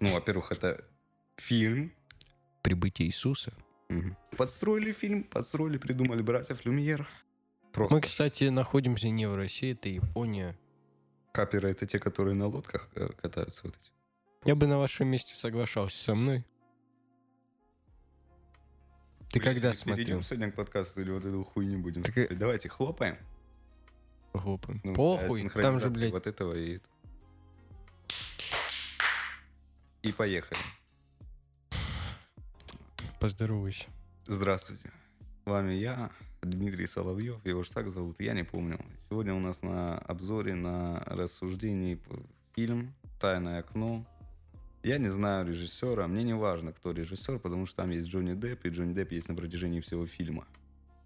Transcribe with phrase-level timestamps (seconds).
[0.00, 0.84] ну, во-первых, это
[1.36, 1.92] фильм.
[2.62, 3.52] Прибытие Иисуса.
[3.88, 4.16] Мгм.
[4.36, 7.06] Подстроили фильм, подстроили, придумали братьев Люмьер.
[7.72, 10.56] Просто Мы, кстати, находимся не в России, это Япония.
[11.32, 13.90] каперы это те, которые на лодках э, катаются вот эти.
[14.44, 16.44] Я бы на вашем месте соглашался со мной.
[19.30, 20.22] Ты когда Перейдем смотрел?
[20.22, 22.38] сегодня к подкасту или вот эту хуйню будем Так смотреть?
[22.38, 23.18] Давайте хлопаем.
[24.32, 24.80] Глупым.
[24.84, 26.80] Ну, Похуй, для там же, блядь, Вот этого и...
[30.04, 30.60] И поехали.
[33.18, 33.86] поздоровайся.
[34.26, 34.92] Здравствуйте.
[35.44, 36.10] С вами я,
[36.42, 37.40] Дмитрий Соловьев.
[37.46, 38.78] Его ж так зовут, я не помню.
[39.08, 41.98] Сегодня у нас на обзоре, на рассуждении
[42.54, 44.04] фильм «Тайное окно».
[44.82, 48.66] Я не знаю режиссера, мне не важно, кто режиссер, потому что там есть Джонни Депп,
[48.66, 50.46] и Джонни Депп есть на протяжении всего фильма.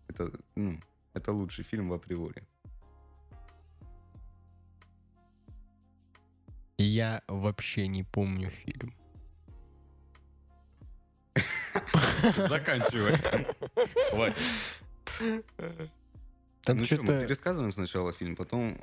[0.08, 0.80] Это, ну,
[1.14, 2.42] это лучший фильм в априори.
[6.78, 8.94] Я вообще не помню фильм.
[12.36, 13.18] Заканчивай.
[14.10, 14.42] Хватит.
[16.62, 18.78] Там ну что, мы пересказываем сначала фильм, потом...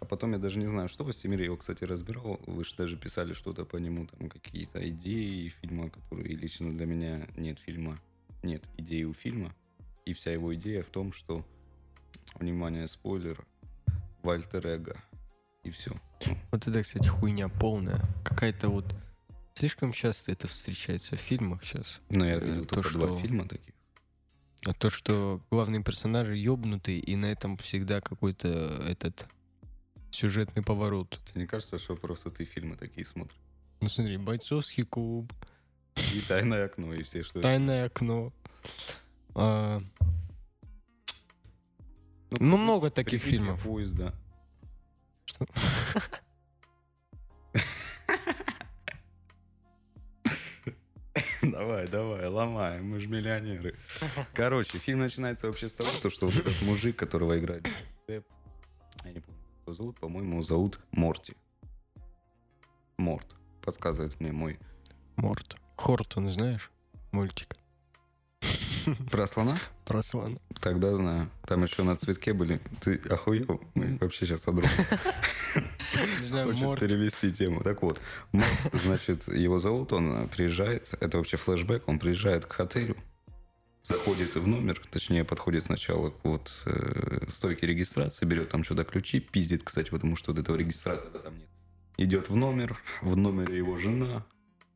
[0.00, 2.40] А потом я даже не знаю, что Стимир его, кстати, разбирал.
[2.46, 7.28] Вы же даже писали что-то по нему, там какие-то идеи фильма, которые лично для меня
[7.36, 8.00] нет фильма,
[8.42, 9.54] нет идеи у фильма.
[10.06, 11.44] И вся его идея в том, что,
[12.34, 13.44] внимание, спойлер,
[14.22, 15.02] Вальтер Эго.
[15.64, 15.92] И все.
[16.50, 18.00] Вот это, кстати, хуйня полная.
[18.24, 18.94] Какая-то вот...
[19.54, 22.00] Слишком часто это встречается в фильмах сейчас.
[22.10, 23.74] Но я Э, видел то, только два что- фильма таких.
[24.64, 28.48] А то, что главные персонажи ёбнутые, и на этом всегда какой-то
[28.86, 29.26] этот
[30.10, 31.20] сюжетный поворот.
[31.26, 33.36] Тебе не кажется, что просто ты фильмы такие смотришь?
[33.80, 35.32] Ну смотри, бойцовский клуб,
[36.14, 37.40] И «Тайное окно», и все, что...
[37.40, 38.32] тайное окно.
[39.34, 39.80] А,
[42.30, 43.62] ну, много таких «Прибытие фильмов.
[43.62, 44.14] поезда.
[45.28, 45.46] Что?
[51.42, 53.76] Давай, давай, ломаем, мы же миллионеры.
[54.32, 57.66] Короче, фильм начинается вообще с того, что, что этот мужик, которого играет
[58.06, 58.26] Депп,
[59.04, 61.36] я не помню, его зовут, по-моему, зовут Морти.
[62.96, 64.58] Морт, подсказывает мне мой.
[65.16, 65.56] Морт.
[65.76, 66.70] Хортон, знаешь?
[67.12, 67.57] Мультик.
[69.10, 69.56] Про слона?
[69.84, 70.38] Про слона.
[70.60, 71.30] Тогда знаю.
[71.46, 72.60] Там еще на цветке были.
[72.80, 73.60] Ты охуел?
[73.74, 74.46] Мы вообще сейчас.
[74.46, 76.80] Не знаю, Хочет Морт.
[76.80, 77.62] перевести тему.
[77.62, 78.00] Так вот,
[78.32, 82.96] Морт, значит, его зовут, он приезжает, это вообще флешбэк, он приезжает к отелю,
[83.82, 89.20] заходит в номер, точнее, подходит сначала к вот э, стойке регистрации, берет там что-то ключи,
[89.20, 91.48] пиздит, кстати, потому что вот этого регистратора там нет.
[91.96, 94.24] Идет в номер, в номере его жена,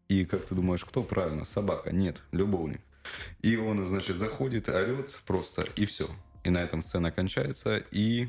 [0.09, 1.45] и как ты думаешь, кто правильно?
[1.45, 1.93] Собака?
[1.93, 2.81] Нет, любовник.
[3.41, 6.09] И он, значит, заходит, орет просто, и все.
[6.45, 8.29] И на этом сцена кончается, и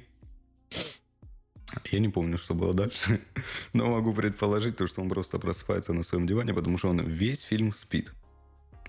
[1.91, 3.21] я не помню, что было дальше,
[3.73, 7.41] но могу предположить то, что он просто просыпается на своем диване, потому что он весь
[7.41, 8.11] фильм спит.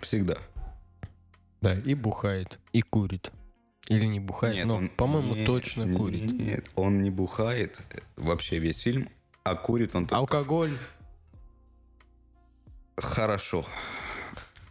[0.00, 0.38] Всегда.
[1.60, 3.32] Да, и бухает, и курит.
[3.88, 6.30] Или не бухает, Нет, но, он- по-моему, нет, точно курит.
[6.30, 9.08] Нет, он не бухает э, вообще весь фильм,
[9.42, 10.16] а курит он только...
[10.16, 10.76] Алкоголь.
[12.96, 13.66] Хорошо.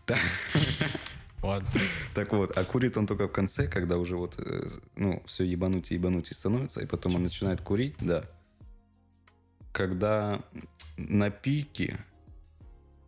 [1.43, 1.69] Так, Ладно.
[2.13, 5.91] так вот, а курит он только в конце, когда уже вот, э, ну, все ебануть
[5.91, 8.23] и ебануть и становится, и потом он начинает курить, да.
[9.73, 10.41] Когда
[10.95, 11.97] на пике,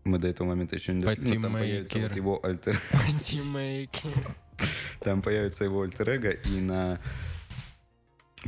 [0.03, 2.77] мы до этого момента еще не дошли, но там появится вот его альтер...
[4.99, 6.99] Там появится его альтер и на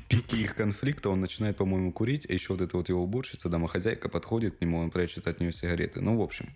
[0.09, 4.09] пике их конфликта он начинает, по-моему, курить, а еще вот эта вот его уборщица, домохозяйка,
[4.09, 6.01] подходит к нему, он прячет от нее сигареты.
[6.01, 6.49] Ну, в общем.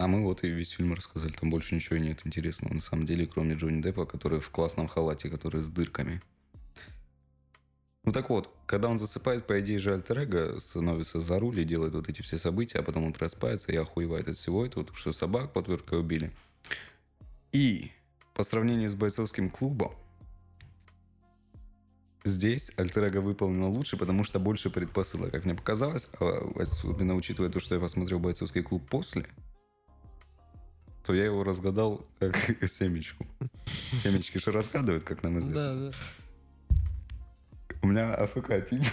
[0.00, 1.30] А мы вот и весь фильм рассказали.
[1.30, 4.88] Там больше ничего и нет интересного, на самом деле, кроме Джонни Деппа, который в классном
[4.88, 6.22] халате, который с дырками.
[8.04, 11.64] Ну так вот, когда он засыпает, по идее же альтер эго становится за руль и
[11.64, 14.96] делает вот эти все события, а потом он просыпается и охуевает от всего этого, потому
[14.96, 16.32] что собак подверткой убили.
[17.52, 17.90] И
[18.32, 19.92] по сравнению с бойцовским клубом,
[22.24, 27.50] здесь альтер эго выполнено лучше, потому что больше предпосылок, как мне показалось, а особенно учитывая
[27.50, 29.26] то, что я посмотрел бойцовский клуб после,
[31.10, 32.36] то я его разгадал как
[32.70, 33.26] семечку.
[34.04, 35.90] Семечки же разгадывают, как нам известно.
[35.90, 35.96] Да,
[37.82, 38.84] У меня АФК тип.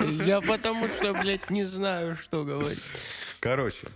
[0.00, 0.04] да.
[0.24, 2.82] Я потому что, блядь, не знаю, что говорить.
[3.38, 3.86] Короче,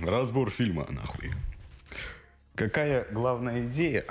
[0.00, 1.30] разбор фильма, нахуй.
[2.56, 4.04] Какая главная идея?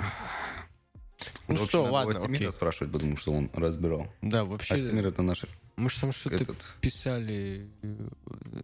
[1.48, 2.50] Ну В общем, что, ладно, окей.
[2.50, 4.10] спрашивать, потому что он разбирал.
[4.22, 5.44] Да, вообще, Асимир это наш
[5.76, 6.72] мы же там что-то этот...
[6.80, 8.08] писали, э,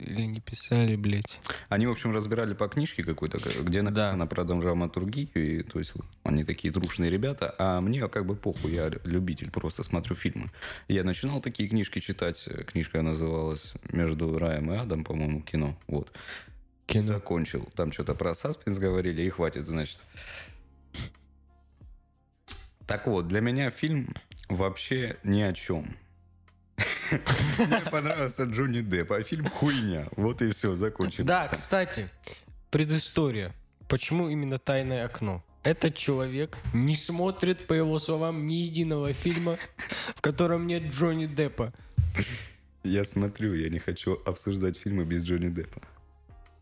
[0.01, 1.41] или не писали, блядь.
[1.69, 3.91] Они, в общем, разбирали по книжке какой-то, где Да.
[3.91, 5.93] написано про драматургию, и, то есть
[6.23, 10.51] они такие трушные ребята, а мне как бы похуй, я любитель, просто смотрю фильмы.
[10.89, 16.17] Я начинал такие книжки читать, э, книжка называлась «Между раем и адом», по-моему, кино, вот.
[16.87, 17.05] Кино.
[17.07, 17.69] закончил.
[17.77, 20.03] Там что-то про саспенс говорили, и хватит, значит.
[22.87, 24.09] Так вот, для меня фильм
[24.49, 25.97] вообще ни о чем.
[27.59, 30.09] Мне понравился Джонни Депп, а фильм хуйня.
[30.17, 31.25] Вот и все, закончим.
[31.25, 32.09] Да, кстати,
[32.71, 33.55] предыстория.
[33.89, 35.45] Почему именно «Тайное окно»?
[35.65, 39.59] Этот человек не смотрит, по его словам, ни единого фильма,
[40.17, 41.73] в котором нет Джонни Деппа.
[42.83, 45.81] Я смотрю, я не хочу обсуждать фильмы без Джонни Деппа.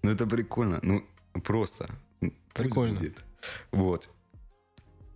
[0.02, 1.06] Ну это прикольно, ну
[1.42, 1.88] просто.
[2.20, 2.98] Пусть Прикольно.
[2.98, 3.24] будет.
[3.70, 4.10] Вот.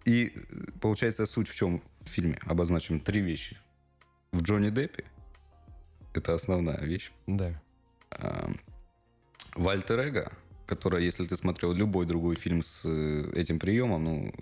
[0.04, 2.38] И э, получается суть в чем в фильме?
[2.46, 3.58] Обозначим три вещи.
[4.32, 5.04] В Джонни Деппе
[6.14, 7.12] это основная вещь.
[7.26, 7.60] Да.
[8.10, 8.50] А,
[9.54, 10.32] В Альтер Эго,
[10.66, 14.32] которая, если ты смотрел любой другой фильм с э, этим приемом, ну,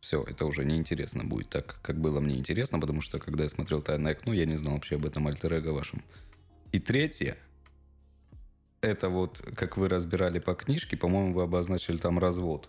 [0.00, 3.80] все, это уже неинтересно будет так, как было мне интересно, потому что, когда я смотрел
[3.82, 6.02] «Тайное окно», я не знал вообще об этом Альтер Эго вашем.
[6.72, 7.36] И третье,
[8.80, 12.68] это вот, как вы разбирали по книжке, по-моему, вы обозначили там развод.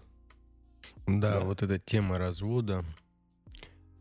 [1.07, 1.39] Да, Да.
[1.39, 2.85] вот эта тема развода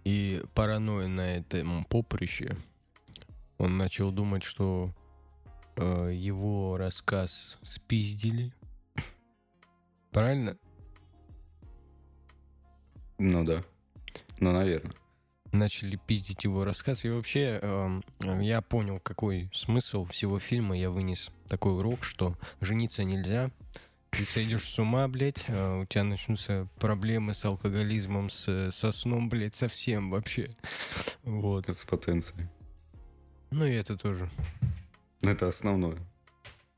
[0.04, 2.56] и паранойя на этом поприще.
[3.62, 4.92] Он начал думать, что
[5.76, 8.52] э, его рассказ спиздили.
[10.10, 10.58] Правильно?
[13.18, 13.62] Ну да.
[14.40, 14.96] Ну, наверное.
[15.52, 17.04] начали пиздить его рассказ.
[17.04, 18.02] И вообще, эм,
[18.40, 20.76] я понял, какой смысл всего фильма.
[20.76, 23.52] Я вынес такой урок, что жениться нельзя.
[24.10, 29.28] Ты сойдешь с ума, блядь, э, у тебя начнутся проблемы с алкоголизмом, с, со сном,
[29.28, 30.56] блядь, совсем вообще.
[31.22, 31.68] Вот.
[31.68, 32.48] С потенцией.
[33.52, 34.28] Ну и это тоже
[35.20, 35.98] Это основное.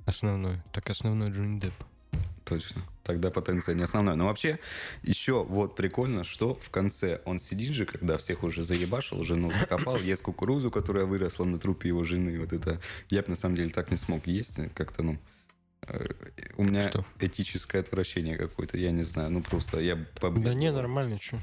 [0.06, 0.60] основной.
[0.72, 1.74] Так основной Джонни Депп.
[2.44, 2.82] Точно.
[3.04, 4.16] Тогда потенция не основная.
[4.16, 4.58] Но вообще,
[5.02, 9.96] еще вот прикольно, что в конце он сидит же, когда всех уже заебашил, жену закопал,
[9.98, 12.38] ест кукурузу, которая выросла на трупе его жены.
[12.38, 14.58] Вот это я бы на самом деле так не смог есть.
[14.74, 15.18] Как-то, ну,
[15.86, 16.06] э,
[16.56, 17.06] у меня Что?
[17.18, 19.30] этическое отвращение какое-то, я не знаю.
[19.30, 20.54] Ну, просто я побрезговал.
[20.54, 21.40] Да не, нормально, что.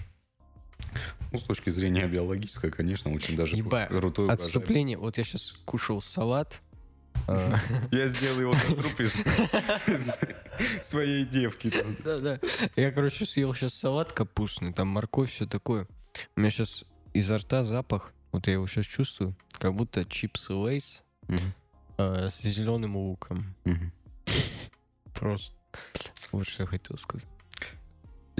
[1.32, 4.30] Ну, с точки зрения биологической, конечно, очень даже Еба, крутой.
[4.30, 4.98] Отступление.
[4.98, 6.62] Вот я сейчас кушал салат.
[7.28, 7.56] а,
[7.92, 10.20] Я сделал его на трупе с- с-
[10.82, 11.70] своей девки.
[11.70, 11.96] там.
[12.04, 12.40] Да, да.
[12.76, 15.88] Я, короче, съел сейчас салат капустный, там морковь, все такое.
[16.36, 16.84] У меня сейчас
[17.14, 21.04] изо рта запах, вот я его сейчас чувствую, как будто чипсы лейс
[21.98, 23.56] э, с зеленым луком.
[25.14, 25.56] Просто.
[26.32, 27.26] Вот что я хотел сказать.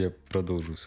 [0.02, 0.76] Я продолжу.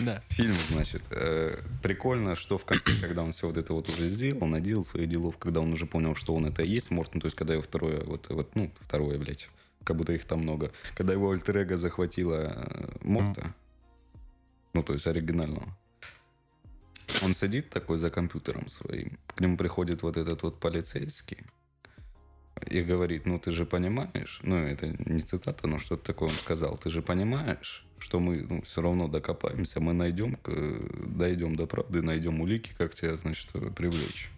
[0.00, 0.22] Да.
[0.30, 4.46] Фильм, значит, э, прикольно, что в конце, когда он все вот это вот уже сделал,
[4.46, 7.36] наделал своих делов, когда он уже понял, что он это и есть Мортон, то есть
[7.36, 9.48] когда его второе, вот, вот ну, второе, блядь,
[9.84, 13.54] как будто их там много, когда его альтер захватила э, Морта,
[14.72, 15.68] ну, то есть оригинального,
[17.22, 21.38] он сидит такой за компьютером своим, к нему приходит вот этот вот полицейский,
[22.66, 26.76] и говорит, ну ты же понимаешь, ну это не цитата, но что-то такое он сказал,
[26.76, 32.02] ты же понимаешь, что мы ну, все равно докопаемся, мы найдем, к- дойдем до правды,
[32.02, 34.30] найдем улики, как тебя, значит, привлечь.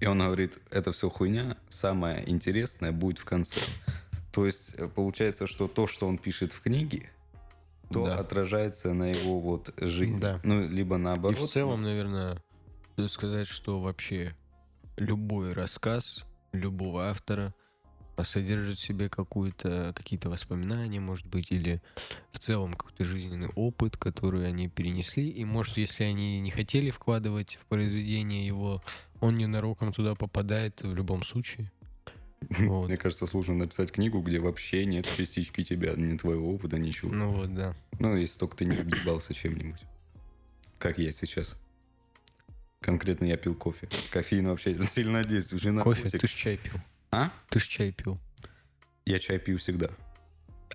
[0.00, 3.60] И он говорит, это все хуйня, самое интересное будет в конце.
[4.32, 7.10] То есть э, получается, что то, что он пишет в книге,
[7.92, 8.18] то Да.
[8.18, 10.18] отражается на его вот жизнь.
[10.18, 10.40] Да.
[10.42, 11.38] Ну, либо И наоборот.
[11.38, 12.42] в целом, наверное,
[13.08, 14.34] сказать, что вообще
[14.96, 17.54] любой рассказ любого автора
[18.22, 21.82] содержит в себе какую-то, какие-то воспоминания, может быть, или
[22.30, 25.28] в целом какой-то жизненный опыт, который они перенесли.
[25.28, 28.82] И, может, если они не хотели вкладывать в произведение его,
[29.20, 31.72] он ненароком туда попадает в любом случае.
[32.58, 32.88] Вот.
[32.88, 37.10] Мне кажется, сложно написать книгу, где вообще нет частички тебя, ни твоего опыта, ничего.
[37.10, 37.74] Ну вот, да.
[37.98, 39.80] Ну, если только ты не объебался чем-нибудь.
[40.78, 41.56] Как я сейчас.
[42.84, 43.88] Конкретно я пил кофе.
[44.10, 45.62] Кофеин вообще сильно действует.
[45.62, 46.74] Же Кофе, ты ж чай пил.
[47.10, 47.30] А?
[47.48, 48.20] Ты ж чай пил.
[49.06, 49.88] Я чай пью всегда.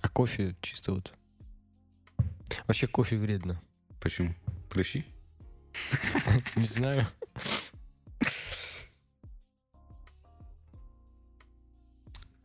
[0.01, 1.13] А кофе чисто вот...
[2.65, 3.61] Вообще кофе вредно.
[4.01, 4.33] Почему?
[4.71, 5.05] Прыщи?
[6.55, 7.05] Не знаю.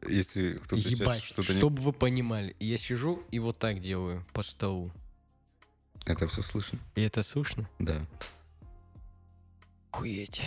[0.07, 1.61] Если кто-то Ебать, что-то не...
[1.61, 4.93] чтобы вы понимали, я сижу и вот так делаю по столу.
[6.05, 6.79] Это все слышно?
[6.97, 7.67] И это слышно?
[7.79, 8.07] Да.
[9.99, 10.41] Хуеть.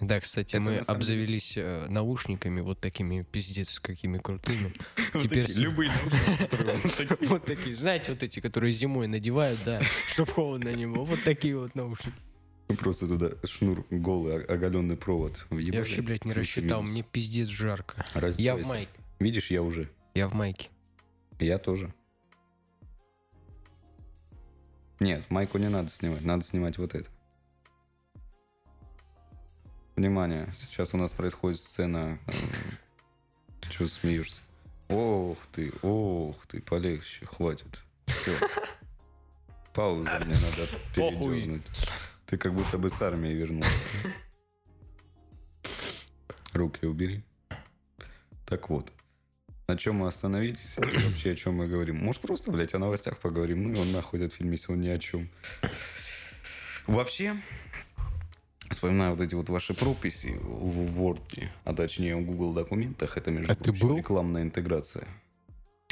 [0.00, 4.74] Да, кстати, Это мы самом деле- обзавелись э, наушниками вот такими пиздец какими крутыми.
[5.22, 6.78] Теперь Любые наушники, которые
[7.28, 7.74] вот такие.
[7.74, 11.04] Знаете, вот эти, которые зимой надевают, да, чтоб холодно не было.
[11.04, 12.16] Вот такие вот наушники.
[12.68, 15.46] Ну, Просто туда шнур голый, о- оголенный провод.
[15.50, 18.04] Я вообще, блядь, не рассчитал, мне пиздец жарко.
[18.38, 18.90] Я в майке.
[19.20, 19.88] Видишь, я уже.
[20.14, 20.68] Я в майке.
[21.38, 21.94] Я тоже.
[25.00, 27.08] Нет, майку не надо снимать, надо снимать вот это.
[29.96, 32.18] Внимание, сейчас у нас происходит сцена.
[32.26, 32.32] э,
[33.62, 34.40] Ты что смеешься?
[34.88, 37.82] Ох ты, ох ты, полегче, хватит.
[38.06, 38.32] Все.
[39.74, 41.66] Паузу мне надо передернуть.
[42.26, 43.68] Ты как будто бы с армии вернулся.
[46.52, 47.22] Руки убери.
[48.46, 48.92] Так вот.
[49.68, 50.76] На чем мы остановились?
[50.78, 51.96] И вообще, о чем мы говорим?
[51.96, 53.64] Может, просто, блядь, о новостях поговорим?
[53.64, 55.28] Ну и он нахуй этот фильм, если он ни о чем.
[56.86, 57.36] Вообще,
[58.76, 63.50] вспоминаю вот эти вот ваши прописи в Word, а точнее в Google документах, это, между
[63.52, 63.96] А прочим, был?
[63.96, 65.06] рекламная интеграция.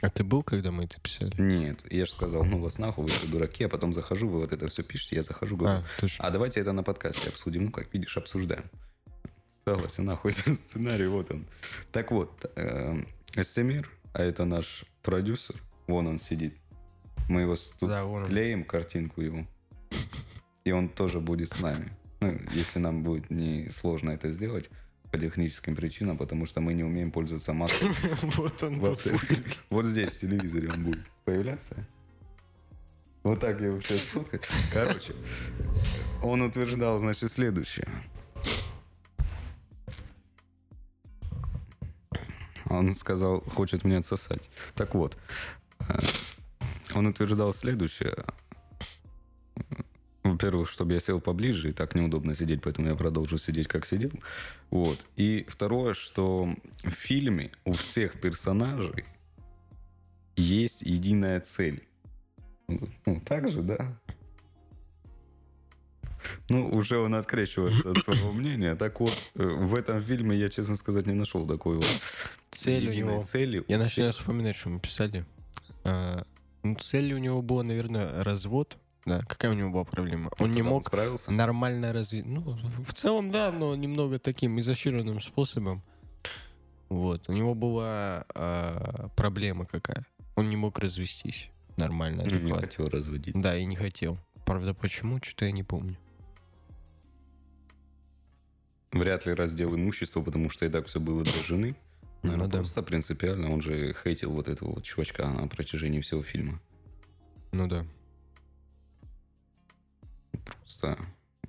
[0.02, 1.32] А ты был, когда мы это писали?
[1.40, 4.52] Нет, я же сказал, ну вас нахуй, вы все дураки, а потом захожу, вы вот
[4.52, 6.26] это все пишете, я захожу, говорю, А, точно.
[6.26, 7.64] а давайте это на подкасте обсудим.
[7.66, 8.64] Ну, как видишь, обсуждаем.
[9.64, 11.46] Согласен, нахуй сценарий, вот он.
[11.90, 13.02] Так вот, э,
[13.34, 16.54] Эстемир, а это наш продюсер, вон он сидит.
[17.30, 19.46] Мы его тут Да, клеим, картинку его.
[20.64, 21.88] И он тоже будет с нами.
[22.24, 24.70] Ну, если нам будет не сложно это сделать
[25.10, 27.90] по техническим причинам, потому что мы не умеем пользоваться маской.
[28.36, 29.20] Вот он Вот, тут
[29.70, 31.76] вот здесь в телевизоре он будет появляться.
[33.24, 34.40] Вот так я его сейчас сфоткаю.
[34.72, 35.14] Короче,
[36.22, 37.88] он утверждал, значит, следующее.
[42.70, 44.48] Он сказал, хочет мне отсосать.
[44.74, 45.18] Так вот,
[45.88, 45.98] э,
[46.94, 48.16] он утверждал следующее.
[50.34, 54.10] Во-первых, чтобы я сел поближе, и так неудобно сидеть, поэтому я продолжу сидеть, как сидел.
[54.70, 55.06] Вот.
[55.14, 59.04] И второе, что в фильме у всех персонажей
[60.34, 61.86] есть единая цель.
[62.66, 63.96] Ну, так же, да?
[66.48, 68.74] Ну, уже он открещивается от своего мнения.
[68.74, 72.02] Так вот, э, в этом фильме я, честно сказать, не нашел такой вот
[72.50, 73.22] Цель у него...
[73.22, 73.62] цели.
[73.68, 75.24] Я начинаю всех- вспоминать, что мы писали.
[75.84, 76.24] А,
[76.64, 78.78] ну, цель у него была, наверное, развод.
[79.06, 80.30] Да, какая у него была проблема?
[80.38, 81.30] Он не мог справился.
[81.30, 82.24] нормально развить.
[82.24, 82.40] Ну,
[82.86, 85.82] в целом, да, но немного таким изощренным способом.
[86.88, 87.28] Вот.
[87.28, 90.06] У него была а, проблема какая.
[90.36, 92.66] Он не мог развестись нормально, Ну, Не адекватно.
[92.68, 93.34] хотел разводить.
[93.40, 94.18] Да, и не хотел.
[94.46, 95.96] Правда, почему, что-то я не помню.
[98.92, 101.74] Вряд ли раздел имущества, потому что и так все было для жены.
[102.22, 102.58] Наверное, Ну да.
[102.58, 103.52] просто принципиально.
[103.52, 106.60] Он же хейтил вот этого вот чувачка на протяжении всего фильма.
[107.52, 107.84] Ну да.
[110.38, 110.98] Просто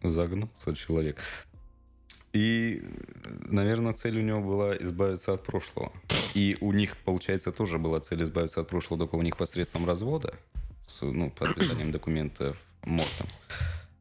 [0.03, 1.19] загнался человек.
[2.33, 2.83] И,
[3.45, 5.93] наверное, цель у него была избавиться от прошлого.
[6.33, 10.33] И у них, получается, тоже была цель избавиться от прошлого, только у них посредством развода,
[10.85, 13.27] с ну, подписанием документов Мортом.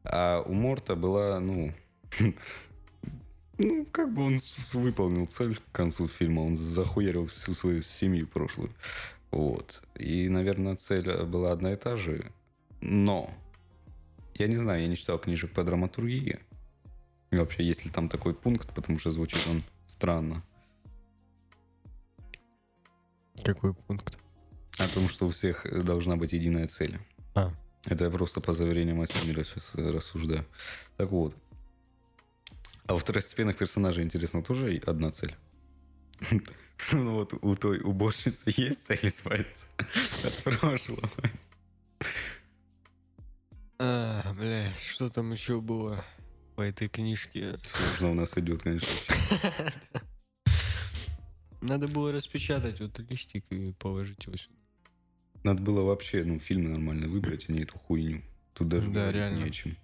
[0.03, 1.73] А у Морта была, ну,
[3.57, 4.37] ну, как бы он
[4.73, 6.41] выполнил цель к концу фильма.
[6.41, 8.71] Он захуярил всю свою семью прошлую.
[9.31, 9.81] Вот.
[9.95, 12.31] И, наверное, цель была одна и та же.
[12.81, 13.33] Но
[14.35, 16.39] я не знаю, я не читал книжек по драматургии.
[17.31, 20.43] И вообще, есть ли там такой пункт, потому что звучит он странно.
[23.43, 24.17] Какой пункт?
[24.77, 26.99] О том, что у всех должна быть единая цель.
[27.33, 27.51] А.
[27.85, 30.45] Это я просто по заверениям Асимира сейчас э, рассуждаю.
[30.97, 31.35] Так вот.
[32.87, 35.35] А у второстепенных персонажей, интересно, тоже одна цель?
[36.91, 39.67] Ну вот у той уборщицы есть цель избавиться
[40.25, 41.09] от прошлого.
[43.77, 46.03] А, бля, что там еще было
[46.55, 47.57] по этой книжке?
[47.67, 48.87] Сложно у нас идет, конечно.
[51.61, 54.55] Надо было распечатать вот листик и положить его сюда.
[55.43, 58.21] Надо было вообще, ну, фильмы нормально выбрать, а не эту хуйню.
[58.53, 59.37] Тут даже Да, реально.
[59.37, 59.75] не о чем.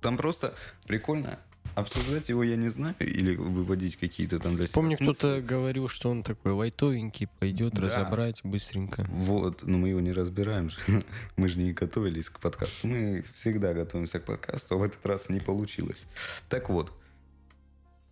[0.00, 0.54] Там просто
[0.86, 1.38] прикольно
[1.74, 6.10] обсуждать его, я не знаю, или выводить какие-то там для себя Помню, кто-то говорил, что
[6.10, 7.82] он такой лайтовенький, пойдет Да.
[7.82, 9.06] разобрать быстренько.
[9.10, 10.78] Вот, но мы его не разбираем же.
[11.36, 12.86] Мы же не готовились к подкасту.
[12.88, 16.06] Мы всегда готовимся к подкасту, а в этот раз не получилось.
[16.48, 16.92] Так вот,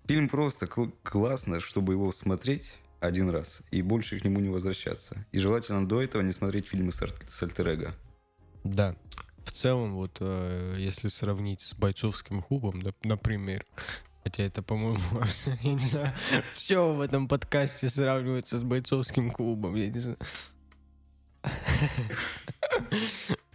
[0.06, 5.24] фильм просто кл- классно, чтобы его смотреть один раз и больше к нему не возвращаться.
[5.32, 7.94] И желательно до этого не смотреть фильмы с, ар- с альтер-эго.
[8.64, 8.94] Да.
[9.50, 13.66] В целом, вот э, если сравнить с бойцовским клубом, например,
[14.22, 15.00] хотя это, по-моему,
[15.62, 16.14] я не знаю,
[16.54, 20.18] все в этом подкасте сравнивается с бойцовским клубом, я не знаю.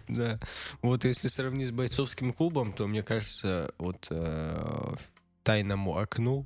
[0.07, 0.37] Да.
[0.83, 4.95] Вот если сравнить с бойцовским клубом, то мне кажется, вот э,
[5.41, 6.45] тайному окну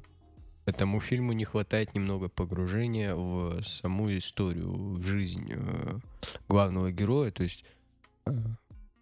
[0.66, 6.00] этому фильму не хватает немного погружения в саму историю, в жизнь э,
[6.48, 7.32] главного героя.
[7.32, 7.66] То есть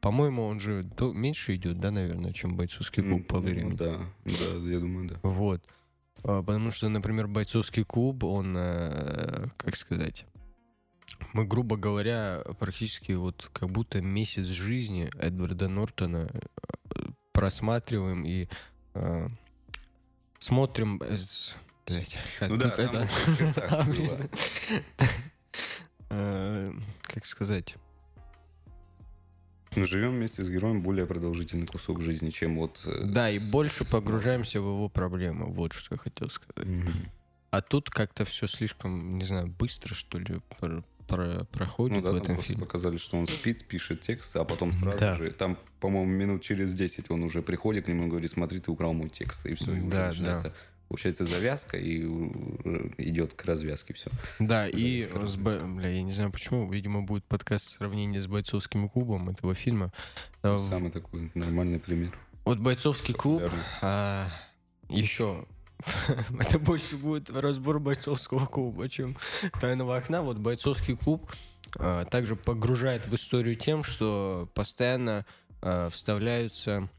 [0.01, 3.75] по-моему, он же до- меньше идет, да, наверное, чем бойцовский клуб по Ну, времени.
[3.75, 5.19] Да, да, я думаю, да.
[5.23, 5.61] Вот.
[6.23, 10.25] А, Потому что, например, бойцовский клуб, он, э, как сказать,
[11.33, 16.29] мы, грубо говоря, практически вот как будто месяц жизни Эдварда Нортона
[16.95, 16.99] э,
[17.33, 18.47] просматриваем и
[18.93, 19.27] э,
[20.39, 20.99] смотрим...
[21.85, 22.91] Блять, Ну да, так
[23.87, 24.17] было.
[26.09, 26.69] Э,
[27.01, 27.75] Как сказать?
[29.77, 32.81] Мы живем вместе с героем более продолжительный кусок жизни, чем вот...
[32.85, 35.45] э, Да, и больше погружаемся в его проблемы.
[35.45, 36.65] Вот что я хотел сказать.
[36.67, 36.93] Мгм.
[37.51, 42.11] А тут как-то все слишком, не знаю, быстро, что ли, пр- про- проходит Ну да,
[42.11, 42.65] в этом фильме.
[42.65, 45.15] показали, что он спит, пишет текст, а потом сразу Да.
[45.15, 48.71] же, там, по-моему, минут через 10 он уже приходит к нему и говорит, смотри, ты
[48.71, 50.53] украл мой текст, и все, и уже Да, да.
[50.87, 52.01] Получается, завязка, и
[52.97, 54.09] идет к развязке все.
[54.39, 58.27] Да, и Завязка с бо- бля, я не знаю почему, видимо, будет подкаст сравнения с
[58.27, 59.91] бойцовским клубом этого фильма.
[60.43, 62.17] Э, Самый такой нормальный пример.
[62.45, 63.43] Вот бойцовский клуб,
[63.81, 64.29] а,
[64.89, 65.45] еще
[66.39, 69.17] это больше будет разбор бойцовского клуба, чем
[69.59, 70.21] тайного окна.
[70.21, 71.29] Вот бойцовский клуб
[71.77, 75.25] а, также погружает в историю тем, что постоянно
[75.61, 76.89] а, вставляются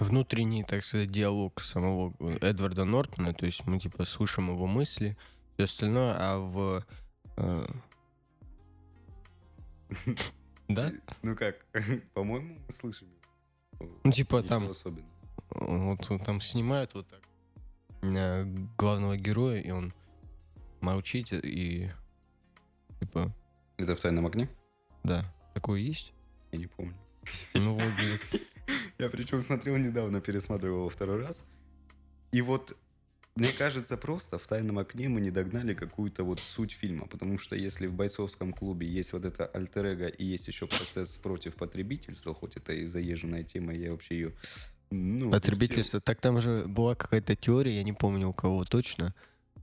[0.00, 5.16] внутренний, так сказать, диалог самого Эдварда Нортона, то есть мы типа слышим его мысли,
[5.54, 6.84] все остальное, а в
[7.36, 7.66] э,
[10.68, 10.92] да?
[11.22, 11.64] Ну как,
[12.14, 13.08] по-моему, мы слышим.
[14.04, 15.10] Ну, типа там особенного.
[15.50, 17.20] Вот там снимают вот так
[18.02, 18.44] э,
[18.78, 19.92] главного героя, и он
[20.80, 21.90] молчит, и
[23.00, 23.32] типа,
[23.76, 24.48] Это в «Тайном огне»?
[25.02, 26.12] да, такое есть?
[26.52, 26.94] Я не помню.
[27.54, 27.82] Ну вот.
[28.98, 31.44] Я причем смотрел недавно, пересматривал его второй раз.
[32.32, 32.76] И вот,
[33.34, 37.06] мне кажется, просто в «Тайном окне» мы не догнали какую-то вот суть фильма.
[37.06, 41.56] Потому что если в бойцовском клубе есть вот это альтер и есть еще процесс против
[41.56, 44.32] потребительства, хоть это и заезженная тема, я вообще ее...
[44.90, 46.00] Ну, Потребительство.
[46.00, 49.14] Так там же была какая-то теория, я не помню у кого точно,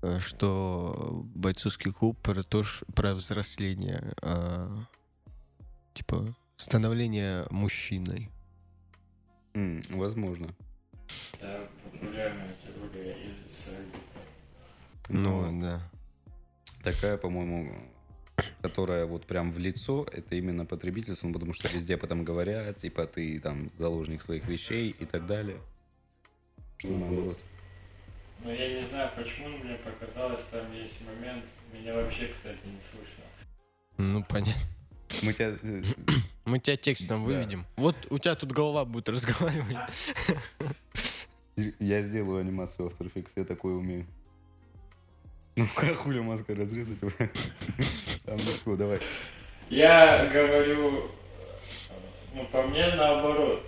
[0.01, 2.63] э, что бойцовский клуб про то,
[2.95, 4.85] про взросление, а,
[5.93, 8.31] типа становление мужчиной.
[9.53, 10.47] М, возможно.
[11.33, 13.99] Это популярная теория из Reddit.
[15.09, 15.81] Ну, да.
[16.83, 17.73] Такая, по-моему,
[18.61, 22.77] которая вот прям в лицо, это именно потребительство, ну, потому что везде об этом говорят,
[22.77, 25.57] типа ты там заложник своих вещей и так далее.
[26.77, 27.39] Что наоборот.
[28.43, 31.43] Но я не знаю, почему мне показалось, там есть момент,
[31.73, 33.23] меня вообще, кстати, не слышно.
[33.97, 34.61] Ну, понятно.
[35.23, 35.57] Мы тебя...
[36.49, 37.27] Мы тебя текстом Да.
[37.27, 37.65] выведем.
[37.77, 39.77] Вот у тебя тут голова будет разговаривать.
[41.79, 44.05] Я сделаю анимацию After Effects, я такое умею.
[45.55, 46.99] Ну, как хуля маска разрезать?
[48.25, 48.99] Там, ну что, давай.
[49.69, 51.11] Я говорю,
[52.33, 53.63] ну, по мне наоборот.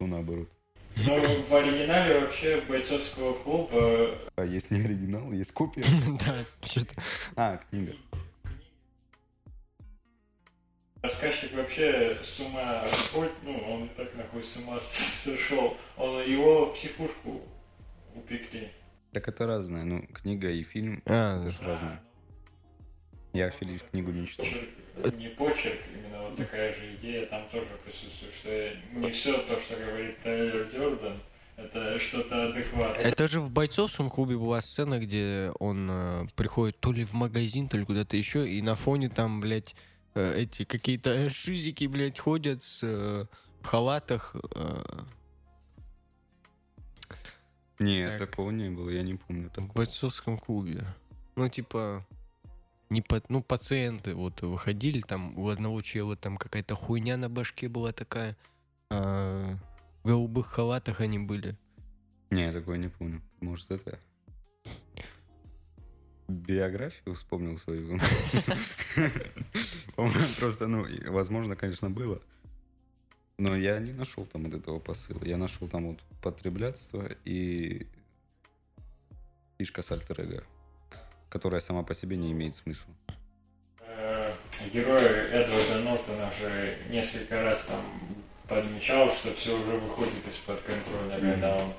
[0.00, 0.48] Ну, наоборот.
[0.96, 5.84] Ну, в оригинале вообще бойцовского клуба А есть не оригинал, есть копия.
[6.24, 6.94] Да, что-то.
[7.36, 7.94] А, книга.
[11.04, 15.76] Рассказчик вообще с ума сходит, ну, он и так нахуй с ума сошел.
[15.96, 17.42] Он его в психушку
[18.14, 18.70] упекли.
[19.12, 19.84] Так это разное.
[19.84, 22.00] Ну, книга и фильм, А, это же разное.
[23.32, 24.46] Я Филипп книгу не читал.
[24.46, 29.58] Почерк, не почерк, именно вот такая же идея там тоже присутствует, что не все то,
[29.58, 31.14] что говорит Тайлер Дёрден,
[31.56, 33.04] это что-то адекватное.
[33.04, 37.68] Это же в бойцовском клубе была сцена, где он э, приходит то ли в магазин,
[37.68, 39.74] то ли куда-то еще, и на фоне там, блядь,
[40.20, 43.26] эти какие-то шизики, блядь, ходят с, э,
[43.60, 44.34] в халатах.
[44.54, 44.82] э,
[47.80, 48.30] Нет, Так.
[48.30, 49.48] такого не было, я не помню.
[49.48, 49.72] в такого.
[49.72, 50.84] бойцовском клубе.
[51.36, 52.06] Ну, типа,
[52.90, 57.68] не по, ну, пациенты вот выходили, там у одного чела там какая-то хуйня на башке
[57.68, 58.36] была такая,
[58.90, 59.56] а,
[60.04, 61.56] в голубых халатах они были.
[62.30, 63.20] Не, такое не помню.
[63.40, 63.98] Может, это...
[66.28, 67.98] Биографию вспомнил свою.
[70.38, 72.20] Просто, ну, возможно, конечно, было.
[73.36, 75.24] Но я не нашел там вот этого посыла.
[75.24, 77.86] Я нашел там вот потреблятство и
[79.58, 80.44] фишка с альтер
[81.28, 82.94] которая сама по себе не имеет смысла.
[83.80, 84.32] Э,
[84.72, 87.84] Герой Эдварда Нортона же несколько раз там
[88.48, 91.72] подмечал, что все уже выходит из-под контроля, когда он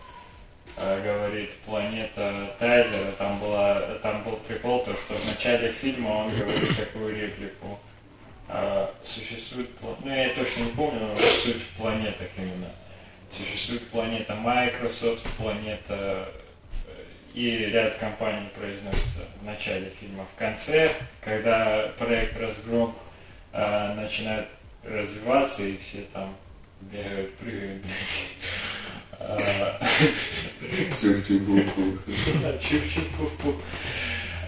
[0.78, 6.76] говорит планета Тайлера, там была там был прикол, то что в начале фильма он говорит
[6.76, 7.80] такую реплику.
[8.50, 12.70] э, существует, ну я точно не помню, но суть в планетах именно.
[13.36, 16.30] Существует планета Microsoft, планета
[16.88, 20.26] э, и ряд компаний произносится в начале фильма.
[20.26, 22.96] В конце, когда проект «Разгром»
[23.52, 24.48] э, начинает
[24.84, 26.36] развиваться, и все там
[26.82, 28.75] бегают, прыгают, блядь.
[29.20, 29.80] А,
[32.60, 33.56] Чук-чук-пук-пук.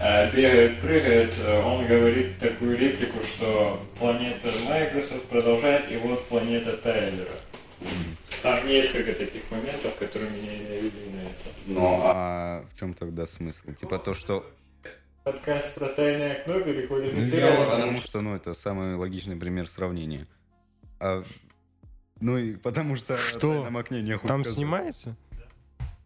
[0.00, 1.34] А, Бегают, прыгают.
[1.64, 7.32] Он говорит такую реплику, что планета Microsoft продолжает, и вот планета Тайлера.
[8.42, 11.50] Там несколько таких моментов, которые меня и навели на это.
[11.66, 13.72] Ну, а в чем тогда смысл?
[13.72, 14.46] Типа то, что...
[15.24, 17.70] Подкаст про тайное окно Ну, переквалифицировался.
[17.72, 20.26] Потому что, ну, это самый логичный пример сравнения.
[21.00, 21.22] А,
[22.20, 23.64] ну и потому что Что?
[23.66, 24.54] окне Там сказать.
[24.56, 25.16] снимается?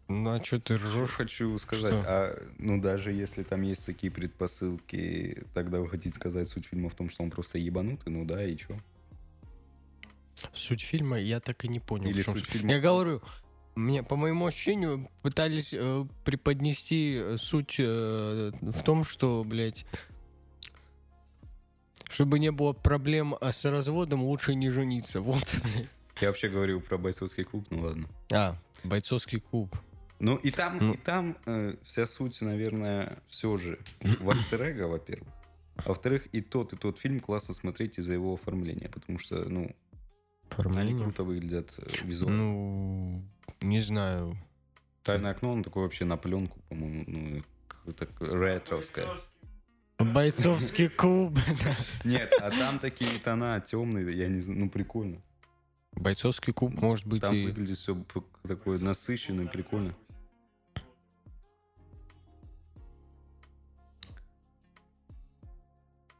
[0.09, 1.09] Ну а что ты Что ржешь?
[1.11, 2.03] хочу сказать, Что?
[2.05, 6.93] а ну даже если там есть такие предпосылки, тогда вы хотите сказать суть фильма в
[6.95, 8.77] том, что он просто ебанутый, ну да, и чё?
[10.53, 12.09] Суть фильма я так и не понял.
[12.09, 12.45] Или суть.
[12.45, 13.21] фильма- Я говорю,
[13.75, 19.85] мне, по моему ощущению, пытались э, преподнести э, суть э, в том, что, блядь,
[22.09, 25.21] чтобы не было проблем а с разводом, лучше не жениться.
[25.21, 25.43] Вот.
[25.63, 25.87] блядь.
[26.21, 28.07] Я вообще говорил про бойцовский клуб, ну ладно.
[28.31, 29.75] А, бойцовский клуб.
[30.19, 30.93] Ну и там, Ну.
[30.93, 35.27] и там э, вся суть, наверное, все же в альтер во-первых.
[35.75, 39.61] А во-вторых, и тот, и тот фильм классно смотреть из-за его оформления, потому что, ну,
[39.63, 39.75] они
[40.51, 41.03] Оформление.
[41.03, 42.37] круто выглядят э, визуально.
[42.37, 43.23] Ну,
[43.61, 44.37] не знаю.
[45.03, 47.43] Тайное окно, он такой вообще на пленку, по-моему, ну,
[47.85, 49.07] как-то ретровское.
[49.97, 51.37] Бойцовский клуб.
[52.03, 55.21] Нет, а там такие тона темные, я не знаю, ну прикольно.
[55.95, 57.45] Бойцовский клуб может быть Там и...
[57.45, 57.97] выглядит все
[58.43, 59.95] такое насыщенное, прикольно.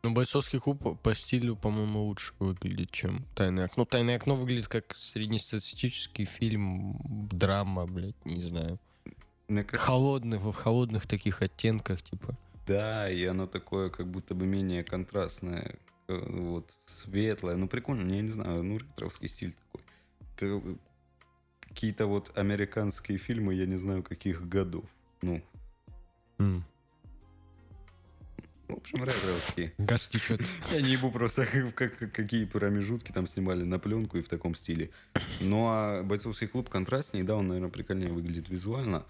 [0.03, 3.86] Ну, бойцовский клуб по стилю, по-моему, лучше выглядит, чем Тайное окно.
[3.86, 6.99] Тайное окно выглядит как среднестатистический фильм,
[7.31, 8.79] драма, блядь, не знаю.
[9.47, 12.38] Мне кажется, Холодный, в холодных таких оттенках, типа.
[12.67, 15.77] да, и оно такое, как будто бы менее контрастное,
[16.19, 17.56] вот, светлое.
[17.56, 19.82] Ну, прикольно, я не знаю, ну, ретровский стиль такой.
[20.38, 20.78] Как-
[21.69, 24.86] Какие-то вот американские фильмы, я не знаю, каких годов.
[25.23, 25.41] Ну,
[26.38, 26.63] М.
[28.67, 29.73] в общем, ретровские.
[29.78, 30.41] Газ течет.
[30.71, 31.45] Я не ебу просто,
[31.76, 34.91] как, как- какие промежутки там снимали на пленку и в таком стиле.
[35.41, 39.06] Ну, а бойцовский клуб контрастнее, да, он, наверное, прикольнее выглядит визуально.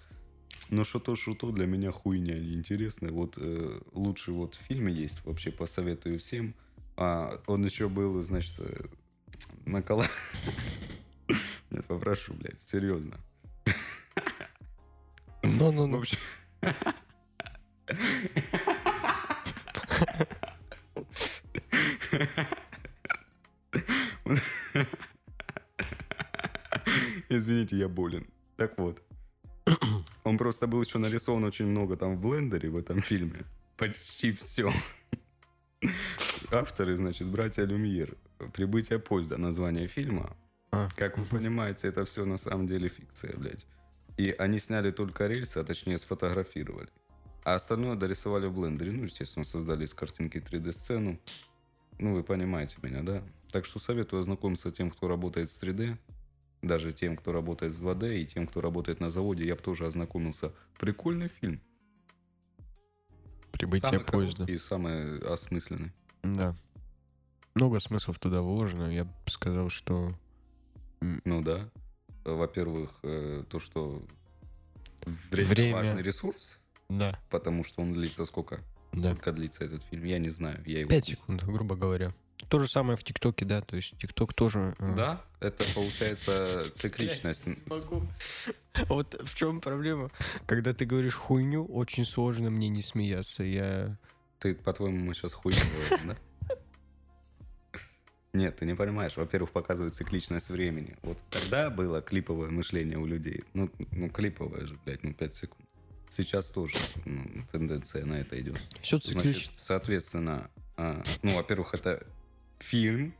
[0.69, 3.11] Но что-то, что-то для меня хуйня неинтересная.
[3.11, 6.55] Вот э, лучший вот фильм есть, вообще посоветую всем.
[6.95, 8.85] А, он еще был, значит, э,
[9.65, 10.07] на кола...
[11.71, 13.19] Нет, попрошу, блядь, серьезно.
[15.41, 15.97] В Ну-ну-ну.
[15.99, 16.17] общем...
[27.29, 28.27] Извините, я болен.
[28.57, 29.01] Так вот.
[30.23, 33.41] Он просто был еще нарисован очень много там в блендере в этом фильме.
[33.77, 34.71] Почти все.
[36.53, 38.15] Авторы, значит, братья Люмьер.
[38.53, 40.37] «Прибытие поезда» название фильма.
[40.71, 43.65] А, Как вы понимаете, это все на самом деле фикция, блядь.
[44.17, 46.89] И они сняли только рельсы, а точнее сфотографировали.
[47.43, 48.91] А остальное дорисовали в блендере.
[48.91, 51.19] Ну, естественно, создали из картинки 3D-сцену.
[51.97, 53.23] Ну, вы понимаете меня, да?
[53.51, 55.97] Так что советую ознакомиться тем, кто работает с 3D,
[56.61, 59.43] даже тем, кто работает с 2D, и тем, кто работает на заводе.
[59.43, 60.53] Я бы тоже ознакомился.
[60.79, 61.59] Прикольный фильм.
[63.51, 64.45] Прибытие Самый поезда.
[64.45, 65.91] и самый осмысленный.
[66.23, 66.55] Да.
[67.55, 68.91] Много смыслов туда вложено.
[68.91, 70.13] Я бы сказал, что...
[71.01, 71.69] Ну да.
[72.23, 74.01] Во-первых, э, то, что
[75.31, 75.73] время, Время.
[75.75, 76.57] важный ресурс,
[76.89, 78.61] Да, потому что он длится сколько?
[78.93, 79.11] да.
[79.11, 80.05] Сколько длится этот фильм?
[80.05, 80.63] Я не знаю.
[80.65, 80.89] Я его...
[80.89, 82.13] Пять секунд, грубо говоря.
[82.49, 84.75] То же самое в ТикТоке, да, то есть ТикТок тоже...
[84.79, 87.45] э, Да, это получается цикличность.
[87.65, 88.03] Могу.
[88.87, 90.09] Вот в чем проблема?
[90.45, 93.43] Когда ты говоришь хуйню, очень сложно мне не смеяться.
[93.43, 93.97] Я...
[94.43, 96.57] Ты, по-твоему, мы сейчас хуй говорим, да?
[98.33, 99.15] Нет, ты не понимаешь.
[99.15, 100.97] Во-первых, показывает цикличность времени.
[101.01, 103.45] Вот тогда было клиповое мышление у людей.
[103.53, 105.69] Ну, ну клиповое же, блядь, ну 5 секунд.
[106.09, 106.75] Сейчас тоже
[107.05, 108.59] ну, тенденция на это идет.
[108.81, 109.53] Все Значит, циклично.
[109.55, 112.05] соответственно, а, ну, во-первых, это
[112.59, 113.13] фильм,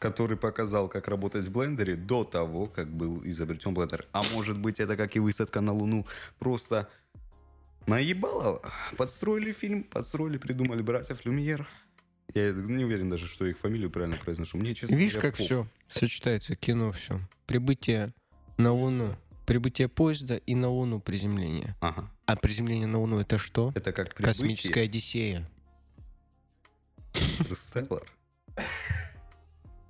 [0.00, 4.08] который показал, как работать в блендере до того, как был изобретен блендер.
[4.10, 6.08] А может быть, это как и высадка на Луну.
[6.40, 6.88] Просто
[7.86, 8.62] наебало.
[8.96, 11.66] Подстроили фильм, подстроили, придумали братьев Люмьер.
[12.34, 14.58] Я не уверен даже, что их фамилию правильно произношу.
[14.58, 17.20] Мне, честно Видишь, как пох- все сочетается, кино все.
[17.46, 18.12] Прибытие
[18.56, 19.16] на Луну,
[19.46, 21.76] прибытие поезда и на Луну приземление.
[21.80, 22.10] Ага.
[22.26, 23.72] А приземление на Луну это что?
[23.74, 24.84] Это как Космическая прибытие.
[24.84, 25.50] Одиссея.
[27.38, 28.10] Интерстеллар.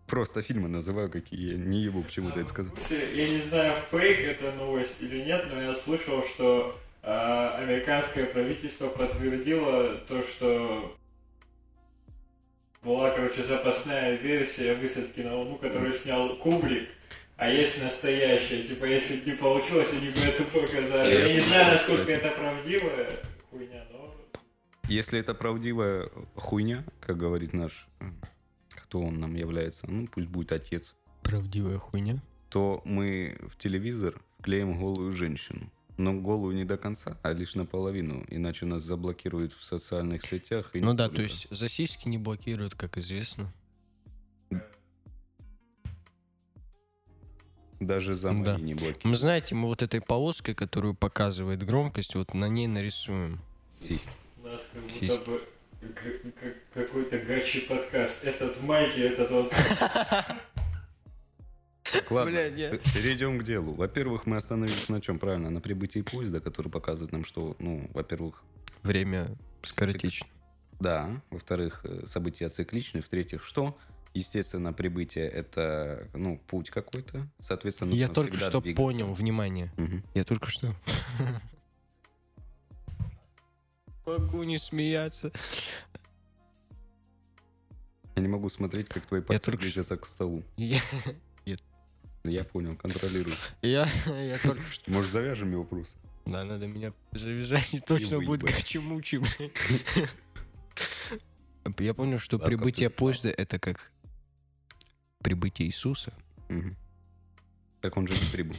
[0.07, 2.75] Просто фильмы называю, какие я не ебу, почему ты это сказал.
[2.91, 9.97] Я не знаю, фейк это новость или нет, но я слышал, что американское правительство подтвердило
[10.09, 10.97] то, что
[12.83, 16.89] была, короче, запасная версия высадки на Луну, которую снял Кубрик.
[17.37, 21.19] А есть настоящая, типа, если бы не получилось, они бы это показали.
[21.21, 23.11] Я не знаю, насколько это правдивая
[23.51, 24.15] хуйня, но...
[24.89, 27.89] Если это правдивая хуйня, как говорит наш,
[28.69, 32.23] кто он нам является, ну пусть будет отец, Правдивая хуйня.
[32.51, 35.71] то мы в телевизор вклеим голую женщину.
[35.97, 40.71] Но голую не до конца, а лишь наполовину, иначе нас заблокируют в социальных сетях.
[40.75, 41.17] И Ну да, только.
[41.17, 43.53] то есть за сиськи не блокируют, как известно.
[47.81, 48.55] Даже за Да.
[48.55, 49.05] мои не блокируют.
[49.05, 53.41] Мы знаете, мы вот этой полоской, которую показывает громкость, вот на ней нарисуем.
[53.81, 54.09] Сиськи.
[54.43, 55.25] У нас как будто Сиськи.
[55.27, 55.43] бы
[56.73, 58.25] какой-то гачи подкаст.
[58.25, 59.53] Этот в майке, этот вот...
[61.93, 63.75] Так, ладно, Блядь, я- перейдем к делу.
[63.75, 65.19] Во-первых, мы остановились на чем?
[65.19, 68.43] Правильно, на прибытии поезда, который показывает нам, что, ну, во-первых,
[68.83, 70.27] Время скоротечно.
[70.81, 73.77] да, во-вторых, э, события цикличны, в-третьих, что?
[74.15, 78.83] Естественно, прибытие это, ну, путь какой-то, соответственно, Я только что двигаться.
[78.83, 79.73] понял, внимание.
[79.77, 80.05] Мгм.
[80.15, 80.75] Я только что.
[84.07, 85.33] Могу не смеяться.
[88.17, 90.43] Я не могу смотреть, как твои пальцы близятся к столу.
[92.25, 93.37] Я, Я понял, контролирую.
[93.63, 94.91] я, я только что.
[94.91, 95.99] Может, завяжем его просто?
[96.25, 99.23] Да, надо меня завязать, и точно будет гачи-мучи.
[101.79, 103.91] Я понял, что А прибытие поезда это как
[105.21, 106.13] прибытие Иисуса.
[107.81, 108.57] Так он же не прибыл.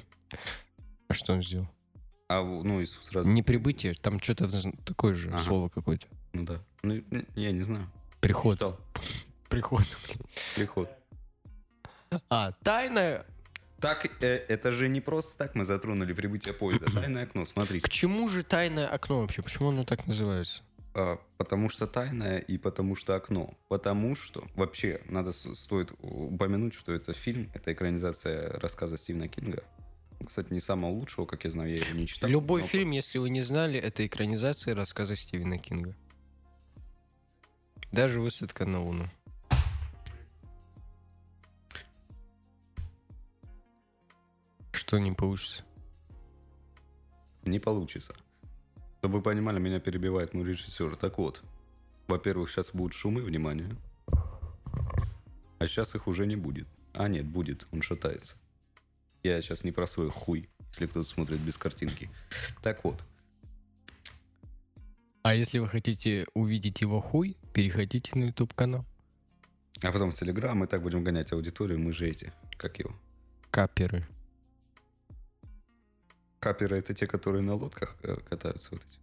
[1.07, 1.67] А что он сделал?
[2.27, 3.27] А, ну, Иисус раз...
[3.27, 4.49] Не прибытие, там что-то
[4.83, 5.39] такое же Ага.
[5.39, 6.07] слово какое-то.
[6.33, 6.63] Ну да.
[6.81, 7.03] Ну,
[7.35, 7.91] я не знаю.
[8.21, 8.59] Приход.
[9.49, 9.83] Приход.
[10.55, 10.89] Приход.
[12.29, 13.25] А, тайное.
[13.85, 16.87] Так, э, это же не просто так мы затронули прибытие поезда.
[16.91, 17.79] Тайное окно, смотри.
[17.81, 19.43] К чему же тайное окно вообще?
[19.43, 20.63] Почему оно так называется?
[20.95, 23.53] А, потому что тайное и потому что окно.
[23.67, 29.63] Потому что вообще надо стоит упомянуть, что это фильм, это экранизация рассказа Стивена Кинга.
[30.25, 32.27] Кстати, не самого лучшего, как я знаю, я его не читал.
[32.27, 35.95] Любой но- фильм, если вы не знали, это экранизация рассказа Стивена Кинга.
[37.91, 39.11] Даже высадка на Луну.
[44.85, 45.63] Что не получится?
[47.43, 48.13] Не получится.
[48.99, 50.95] Чтобы вы понимали, меня перебивает мой режиссер.
[50.95, 51.41] Так вот,
[52.07, 53.75] во-первых, сейчас будут шумы, внимание.
[55.57, 56.67] А сейчас их уже не будет.
[56.93, 58.35] А нет, будет, он шатается.
[59.23, 62.09] Я сейчас не про свой хуй, если кто-то смотрит без картинки.
[62.61, 63.01] Так вот,
[65.23, 68.85] А если вы хотите увидеть его хуй, переходите на YouTube канал.
[69.81, 72.95] а потом в Телеграм мы так будем гонять аудиторию, мы же эти, как его.
[73.49, 74.07] Каперы.
[76.45, 78.99] Каперы это те, которые на лодках э, катаются вот эти.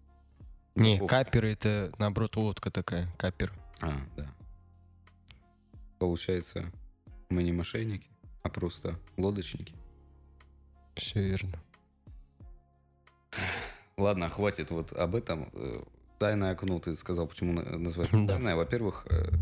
[0.81, 1.09] Не, О.
[1.09, 3.09] каперы это наоборот лодка такая.
[3.19, 3.53] Капер.
[3.81, 4.33] А, да.
[5.99, 6.71] Получается,
[7.31, 8.09] мы не мошенники,
[8.45, 9.75] а просто лодочники.
[10.95, 11.61] Все верно.
[13.97, 15.51] Ладно, хватит вот об этом.
[15.55, 15.83] Э,
[16.21, 18.35] Тайное окно, ты сказал, почему на- называется Да.
[18.35, 18.55] тайное.
[18.55, 19.33] Во-первых, э, э,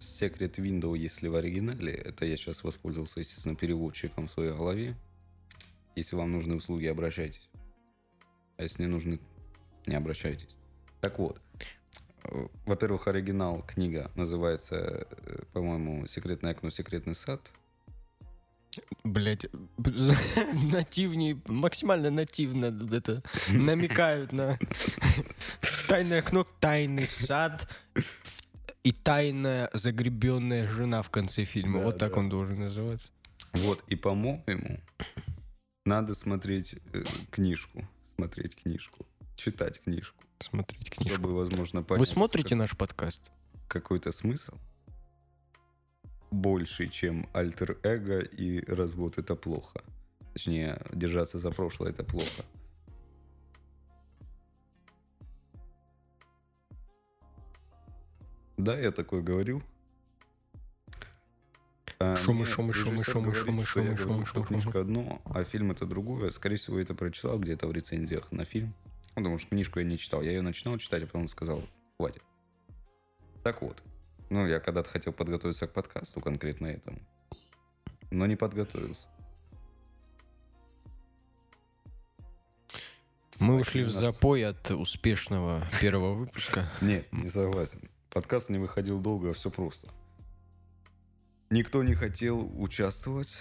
[0.00, 4.96] Secret Window, если в оригинале, это я сейчас воспользовался, естественно, переводчиком в своей голове.
[5.98, 7.50] Если вам нужны услуги, обращайтесь.
[8.56, 9.18] А если не нужны,
[9.84, 10.56] не обращайтесь.
[11.00, 11.40] Так вот,
[12.22, 17.50] э, во-первых, оригинал книга называется, э, по-моему, «Секретное окно, секретный сад».
[19.02, 19.46] Блять,
[20.72, 24.56] нативнее, максимально нативно это намекают на
[25.88, 27.68] тайное окно, тайный сад
[28.84, 31.80] и тайная загребенная жена в конце фильма.
[31.80, 32.20] Да, вот так да.
[32.20, 33.08] он должен называться.
[33.52, 34.44] Вот, и, по-моему,
[35.88, 37.84] надо смотреть э, книжку.
[38.16, 39.06] Смотреть книжку.
[39.36, 40.22] Читать книжку.
[40.38, 41.14] Смотреть книжку.
[41.14, 42.00] Чтобы, возможно, понять...
[42.00, 43.22] Вы смотрите как- наш подкаст?
[43.66, 44.56] какой-то смысл.
[46.30, 49.82] Больший, чем альтер-эго и развод это плохо.
[50.34, 52.44] Точнее, держаться за прошлое это плохо.
[58.56, 59.62] Да, я такое говорил.
[62.00, 66.30] А Шумы, шумы, шумы, шумы, шумы, шумы, шумы, шумы, книжка одно, а фильм это другое.
[66.30, 68.72] Скорее всего, это прочитал где-то в рецензиях на фильм.
[69.16, 70.22] Потому что книжку я не читал.
[70.22, 71.60] Я ее начинал читать, а потом сказал,
[71.96, 72.22] хватит.
[73.42, 73.82] Так вот.
[74.30, 77.00] Ну, я когда-то хотел подготовиться к подкасту конкретно этому.
[78.12, 79.08] Но не подготовился.
[83.40, 86.68] Мы Давайте ушли в запой от успешного первого выпуска.
[86.80, 87.90] Нет, не согласен.
[88.10, 89.90] Подкаст не выходил долго, все просто.
[91.50, 93.38] Никто не хотел участвовать.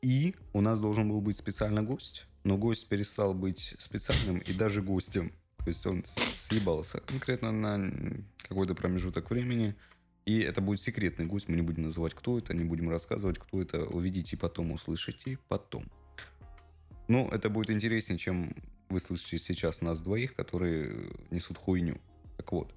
[0.00, 2.26] И у нас должен был быть специально гость.
[2.44, 5.32] Но гость перестал быть специальным и даже гостем.
[5.58, 7.92] То есть он съебался конкретно на
[8.48, 9.76] какой-то промежуток времени.
[10.24, 13.60] И это будет секретный гость, мы не будем называть, кто это, не будем рассказывать, кто
[13.60, 13.84] это.
[13.84, 15.84] Увидите потом, услышите потом.
[17.08, 18.54] Ну, это будет интереснее, чем
[18.88, 22.00] вы слышите сейчас нас двоих, которые несут хуйню.
[22.38, 22.74] Так вот.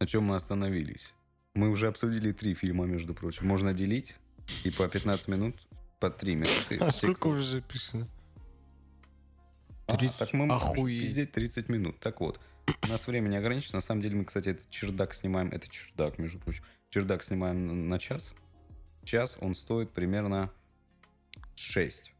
[0.00, 1.14] На чем мы остановились?
[1.54, 3.46] Мы уже обсудили три фильма, между прочим.
[3.46, 4.16] Можно делить
[4.64, 5.54] и по 15 минут,
[6.00, 6.78] по 3 минуты.
[6.78, 8.08] А сколько уже записано?
[9.86, 10.18] А, 30?
[10.18, 12.00] так мы можем пиздеть 30 минут.
[12.00, 12.40] Так вот,
[12.82, 13.76] у нас время ограничено.
[13.76, 15.48] На самом деле мы, кстати, этот чердак снимаем.
[15.50, 16.64] Это чердак, между прочим.
[16.90, 18.34] Чердак снимаем на- час.
[19.04, 20.50] Час он стоит примерно
[21.54, 22.12] 6.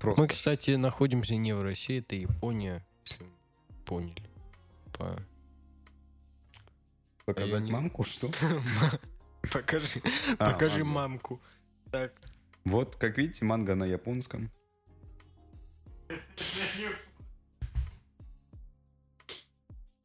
[0.00, 0.22] Просто.
[0.22, 3.26] Мы, кстати, находимся не в России, это Япония, если
[3.84, 4.22] поняли.
[4.92, 5.20] По-
[7.24, 8.30] Показать не- мамку, что?
[9.52, 10.00] Покажи,
[10.38, 11.40] А, покажи мамку.
[11.90, 12.12] Так.
[12.64, 14.50] Вот, как видите, манга на японском.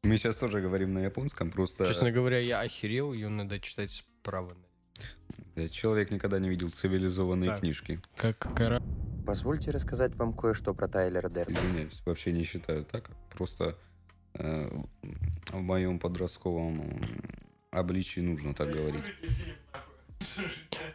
[0.02, 4.56] Мы сейчас тоже говорим на японском, просто Честно говоря, я охерел, ее надо читать справа.
[5.70, 7.60] человек никогда не видел цивилизованные Так.
[7.60, 8.00] книжки.
[8.16, 8.80] Как кора...
[9.26, 11.52] Позвольте рассказать вам кое-что про Тайлера Дерна.
[11.54, 13.10] Извиняюсь, вообще не считаю так.
[13.30, 13.78] Просто
[14.34, 16.82] в моем подростковом
[17.70, 19.04] обличии нужно так говорить.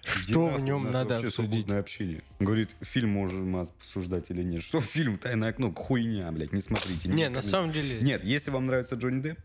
[0.04, 1.70] Что в нем надо обсудить?
[1.72, 2.24] общение.
[2.40, 4.62] Говорит, фильм можем обсуждать или нет.
[4.64, 5.74] Что фильм «Тайное окно»?
[5.74, 7.10] Хуйня, блядь, не смотрите.
[7.10, 8.00] Не, на самом деле...
[8.02, 9.40] Нет, если вам нравится Джонни Депп,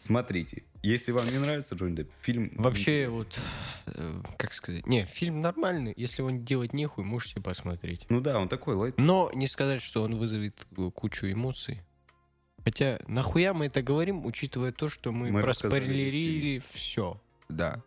[0.00, 0.64] смотрите.
[0.82, 2.52] Если вам не нравится Джонни Депп, фильм...
[2.54, 3.38] Вообще, вот,
[3.86, 8.06] э, как сказать, не, фильм нормальный, если он делать нехуй, можете посмотреть.
[8.08, 8.98] Ну да, он такой лайт.
[8.98, 11.82] Но не сказать, что он вызовет э, кучу эмоций.
[12.68, 17.18] Хотя, нахуя мы это говорим, учитывая то, что мы, Мы проспойлерили все.
[17.48, 17.82] Да.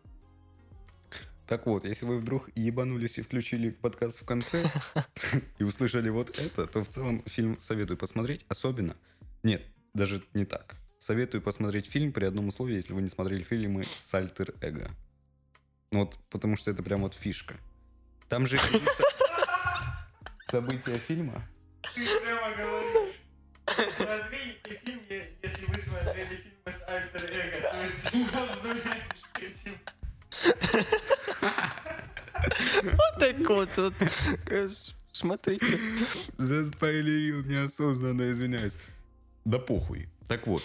[1.46, 4.66] Так вот, если вы вдруг ебанулись и включили подкаст в конце
[5.60, 8.44] и услышали вот это, то в целом фильм советую посмотреть.
[8.48, 8.98] Особенно...
[9.44, 9.62] Нет,
[9.94, 10.76] даже не так.
[10.98, 14.90] Советую посмотреть фильм при одном условии, если вы не смотрели фильмы с альтер эго.
[15.92, 17.54] Вот, потому что это прям вот фишка.
[18.30, 18.60] Там же
[20.46, 21.48] события фильма.
[21.94, 22.91] Ты прямо говоришь.
[23.96, 25.02] Смотрите фильм,
[25.42, 28.94] если вы смотрели фильмы с Альтер Эго, то есть он нужен
[29.40, 29.76] этим.
[32.84, 33.70] Вот так вот.
[33.78, 33.94] вот.
[35.12, 35.80] Смотрите.
[36.38, 38.78] Заспойлерил неосознанно, извиняюсь.
[39.46, 40.10] Да похуй.
[40.28, 40.64] Так вот.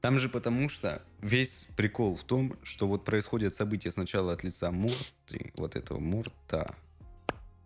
[0.00, 4.70] Там же потому что весь прикол в том, что вот происходят события сначала от лица
[4.72, 6.74] Морти, вот этого Морта,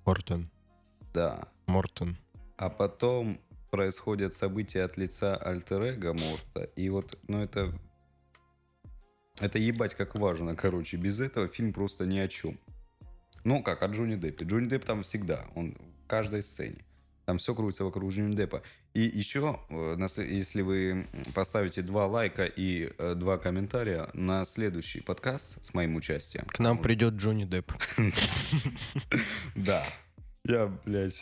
[0.05, 0.51] Мортон.
[1.15, 2.19] да, Мортон.
[2.59, 7.73] а потом происходят события от лица альтер Морта, и вот, ну это,
[9.41, 12.59] это ебать как важно, короче, без этого фильм просто ни о чем.
[13.45, 14.45] Ну как, о Джонни Деппе.
[14.45, 16.85] Джонни Депп там всегда, он в каждой сцене.
[17.27, 18.63] Там все крутится вокруг Джонни Деппа.
[18.95, 25.63] И еще, э, если вы поставите два лайка и э, два комментария на следующий подкаст
[25.65, 26.47] с моим участием.
[26.47, 27.73] К нам придет Джонни Депп.
[29.55, 29.85] Да.
[30.49, 31.21] Я, блядь,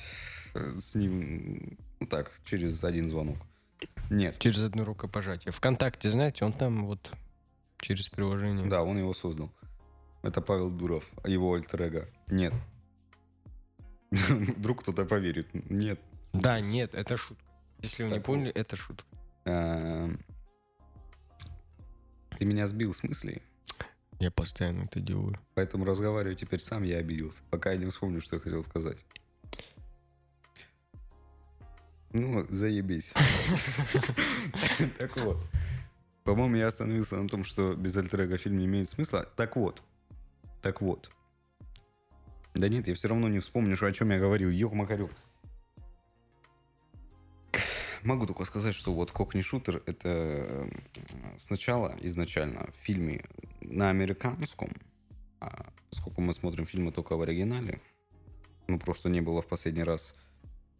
[0.52, 1.78] э, с ним,
[2.10, 3.38] так, через один звонок.
[4.10, 4.38] Нет.
[4.38, 5.50] Через одно рукопожатие.
[5.50, 7.10] Вконтакте, знаете, он там вот
[7.78, 8.68] через приложение.
[8.68, 9.50] Да, он его создал.
[10.22, 12.52] Это Павел Дуров, его альтер Нет.
[14.10, 15.48] Вдруг кто-то поверит.
[15.70, 16.00] Нет.
[16.34, 17.44] Да, нет, это шутка.
[17.80, 19.06] Если вы не поняли, это шутка.
[19.44, 20.20] Эм,
[22.38, 23.42] Ты меня сбил с мыслей,
[24.20, 25.38] Я постоянно это делаю.
[25.55, 27.42] поэтому разговариваю теперь сам, я обиделся.
[27.50, 28.98] Пока я не вспомню, что я хотел сказать.
[32.12, 33.12] Ну, заебись.
[34.98, 35.38] Так вот.
[36.22, 39.29] По-моему, я остановился на том, что без альтер фильм не имеет смысла.
[39.37, 39.83] Так вот.
[40.62, 41.11] Так вот.
[42.55, 44.48] Да нет, я все равно не вспомню, о чем я говорил.
[44.48, 45.11] Ёк-макарёк.
[48.05, 50.69] Могу только сказать, что вот Кокни Шутер это э,
[51.38, 53.25] сначала, изначально в фильме
[53.62, 54.71] на американском,
[55.40, 57.81] а поскольку мы смотрим фильмы только в оригинале,
[58.67, 60.14] ну просто не было в последний раз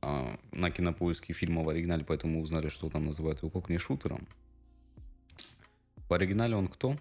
[0.03, 4.29] а, на кинопоиске фильма в оригинале, поэтому узнали, что там называют его Кокни Шутером.
[6.11, 6.99] В оригинале он кто?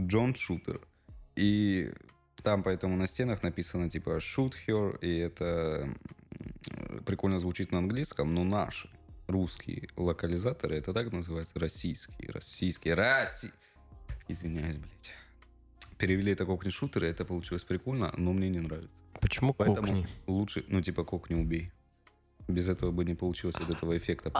[0.00, 0.80] Джон Шутер.
[1.34, 1.92] И
[2.44, 5.92] там поэтому на стенах написано типа shoot her, и это
[7.02, 8.88] прикольно звучит на английском, но наши
[9.26, 13.52] русские локализаторы, это так называется, российские, российские, раси...
[14.28, 15.12] Извиняюсь, блядь.
[15.98, 18.90] Перевели это кокни шутеры, это получилось прикольно, но мне не нравится.
[19.20, 20.06] Почему Поэтому кокни?
[20.26, 21.70] лучше, ну типа кокни убей.
[22.48, 24.30] Без этого бы не получилось вот этого эффекта.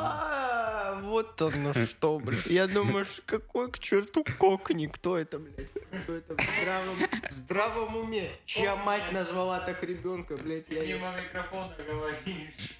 [0.92, 2.46] А, вот оно что, блядь.
[2.46, 4.86] Я думаю, какой к черту кокни?
[4.86, 5.70] Кто это, блядь?
[6.04, 6.96] Кто это в здравом,
[7.28, 8.30] в здравом уме?
[8.44, 10.66] Чья мать назвала так ребенка, блядь?
[10.66, 10.96] Ты Я...
[10.96, 12.78] мимо микрофона говоришь.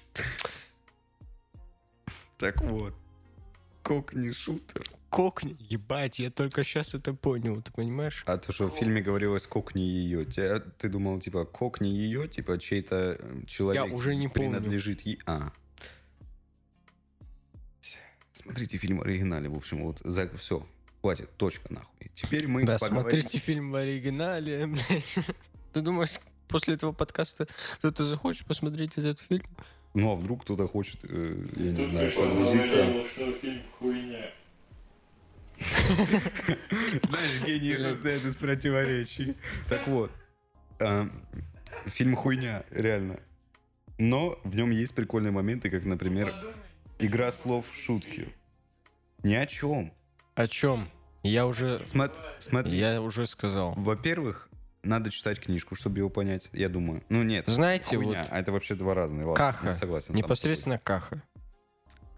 [2.37, 2.93] Так вот.
[3.81, 4.89] Кокни шутер.
[5.09, 5.55] Кокни.
[5.59, 8.23] Ебать, я только сейчас это понял, ты понимаешь?
[8.27, 12.57] А то, что в фильме говорилось «кокни ее», тебя- ты думал, типа, «кокни ее», типа,
[12.59, 14.51] чей-то э, человек уже не помню.
[14.51, 15.19] принадлежит ей.
[15.25, 15.51] А.
[18.43, 20.29] Смотрите фильм в оригинале, в общем, вот, за...
[20.37, 20.65] все,
[21.01, 22.11] хватит, точка, нахуй.
[22.13, 25.15] Теперь мы Да, поговорим- смотрите фильм в оригинале, блядь.
[25.71, 26.11] Ты думаешь,
[26.47, 29.45] после этого подкаста кто-то захочет посмотреть этот фильм?
[29.93, 32.75] Ну, а вдруг кто-то хочет, э, я не Тут знаю, погрузиться.
[32.77, 34.31] говорил, что фильм хуйня.
[37.09, 39.35] Знаешь, гений состоят из противоречий.
[39.69, 40.11] Так вот,
[40.79, 41.09] а,
[41.85, 43.19] фильм хуйня, реально.
[43.99, 46.33] Но в нем есть прикольные моменты, как, например,
[47.05, 48.33] игра слов шутки.
[49.23, 49.93] Ни о чем.
[50.35, 50.89] О чем?
[51.21, 51.85] Я уже...
[51.85, 52.77] Смотри, смотри.
[52.77, 53.73] Я уже сказал.
[53.75, 54.49] Во-первых,
[54.83, 57.03] надо читать книжку, чтобы его понять, я думаю.
[57.09, 59.25] Ну нет, Знаете, вот хуйня, а это вообще два разные.
[59.25, 59.67] Ладно, Каха.
[59.67, 60.13] я согласен.
[60.15, 61.23] непосредственно Каха.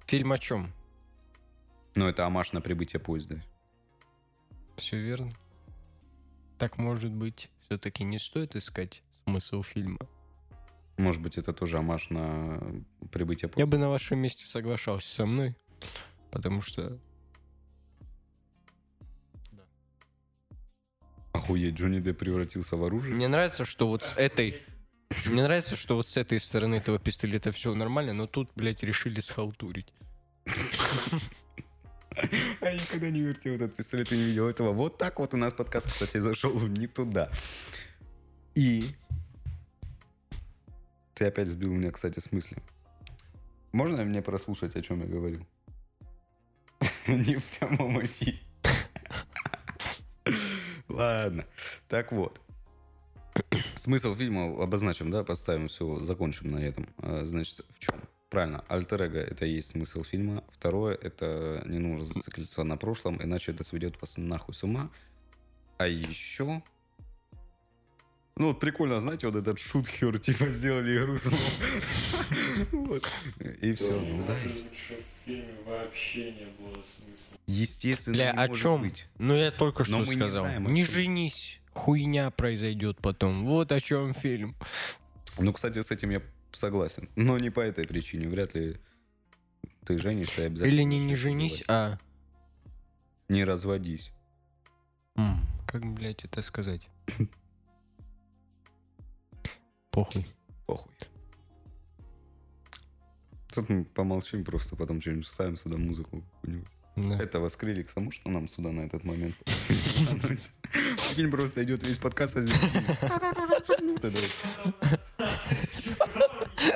[0.07, 0.73] Фильм о чем?
[1.95, 3.41] Ну это амаш на прибытие поезда.
[4.77, 5.33] Все верно.
[6.57, 9.99] Так может быть, все-таки не стоит искать смысл фильма.
[10.97, 12.61] Может быть, это тоже амаш на
[13.11, 13.61] прибытие поезда.
[13.61, 15.55] Я бы на вашем месте соглашался со мной,
[16.31, 16.99] потому что
[21.33, 23.13] Охуеть, Джонни Депп превратился в оружие.
[23.13, 24.63] мне нравится, что вот с этой
[25.25, 29.19] мне нравится, что вот с этой стороны этого пистолета все нормально, но тут, блядь, решили
[29.19, 29.93] схалтурить.
[32.61, 34.71] Я никогда не вертел этот пистолет и не видел этого.
[34.71, 37.29] Вот так вот у нас подкаст, кстати, зашел не туда.
[38.55, 38.95] И...
[41.15, 42.57] Ты опять сбил меня, кстати, с мысли.
[43.71, 45.45] Можно мне прослушать, о чем я говорил?
[47.07, 48.39] Не в прямом эфире.
[50.89, 51.45] Ладно.
[51.87, 52.41] Так вот.
[53.75, 56.87] Смысл фильма обозначим, да, поставим все, закончим на этом.
[56.97, 57.95] А, Значит, в чем?
[58.29, 60.43] Правильно, альтер эго это и есть смысл фильма.
[60.51, 64.89] Второе, это не нужно зациклиться на прошлом, иначе это сведет вас нахуй с ума.
[65.77, 66.61] А еще...
[68.37, 71.17] Ну, вот прикольно, знаете, вот этот шутхер, типа, сделали игру.
[72.71, 73.09] Вот.
[73.61, 73.99] И все.
[73.99, 74.35] Не Ну, да.
[75.65, 77.37] вообще не было смысла.
[77.47, 78.81] Естественно, Бля, о чем?
[78.81, 79.07] быть.
[79.19, 80.47] Ну, я только что сказал.
[80.59, 83.45] не женись, хуйня произойдет потом.
[83.45, 84.55] Вот о чем фильм.
[85.37, 86.21] Ну, кстати, с этим я
[86.51, 87.09] согласен.
[87.15, 88.27] Но не по этой причине.
[88.27, 88.77] Вряд ли
[89.85, 90.73] ты женишься и обязательно...
[90.75, 91.97] Или не не женись, а...
[93.29, 94.11] Не разводись.
[95.15, 96.81] м, Как, блядь, это сказать?
[99.95, 100.25] Похуй.
[100.65, 100.91] Похуй.
[103.53, 106.67] Тут мы помолчим просто, потом что-нибудь вставим сюда музыку какую-нибудь.
[106.97, 107.23] Да.
[107.23, 109.35] Этого скриликса может нам сюда на этот момент?
[110.21, 112.55] Прикинь, просто идет весь подкаст, а здесь...
[114.01, 114.11] Это.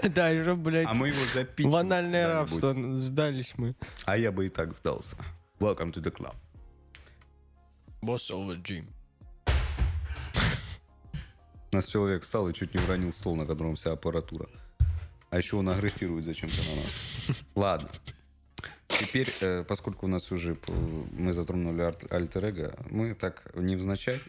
[0.09, 1.71] Да, уже, блядь, А мы его запичим.
[1.71, 2.63] в анальное куда-нибудь.
[2.63, 3.75] рабство сдались мы.
[4.05, 5.17] А я бы и так сдался.
[5.59, 6.35] Welcome to the club.
[8.01, 8.85] Босс over Jim.
[11.71, 14.49] У нас человек встал и чуть не уронил стол, на котором вся аппаратура.
[15.29, 17.37] А еще он агрессирует зачем-то на нас.
[17.55, 17.89] Ладно.
[18.87, 24.19] Теперь, э, поскольку у нас уже п- мы затронули арт- альтер-эго, мы так невзначай,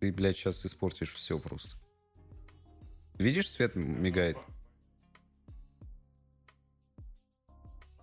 [0.00, 1.76] ты, блядь, сейчас испортишь все просто.
[3.18, 4.38] Видишь, свет мигает?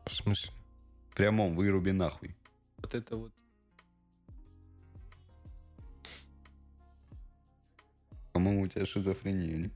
[0.05, 0.51] В смысле?
[1.09, 2.35] В прямом, выруби нахуй.
[2.77, 3.31] Вот это вот.
[8.43, 9.55] По-моему, у тебя шизофрения.
[9.55, 9.71] Нет?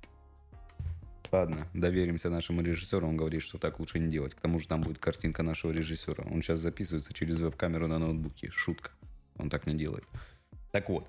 [1.31, 3.07] Ладно, доверимся нашему режиссеру.
[3.07, 4.33] Он говорит, что так лучше не делать.
[4.33, 6.25] К тому же там будет картинка нашего режиссера.
[6.29, 8.49] Он сейчас записывается через веб-камеру на ноутбуке.
[8.51, 8.91] Шутка.
[9.37, 10.03] Он так не делает.
[10.73, 11.07] Так вот,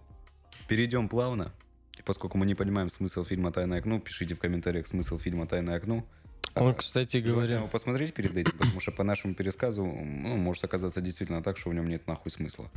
[0.69, 1.53] перейдем плавно.
[1.99, 5.79] И поскольку мы не понимаем смысл фильма «Тайное окно», пишите в комментариях смысл фильма «Тайное
[5.79, 6.07] окно».
[6.55, 10.63] Он, А, кстати говоря, его посмотреть перед этим, потому что по нашему пересказу ну, может
[10.63, 12.71] оказаться действительно так, что в нем нет нахуй смысла.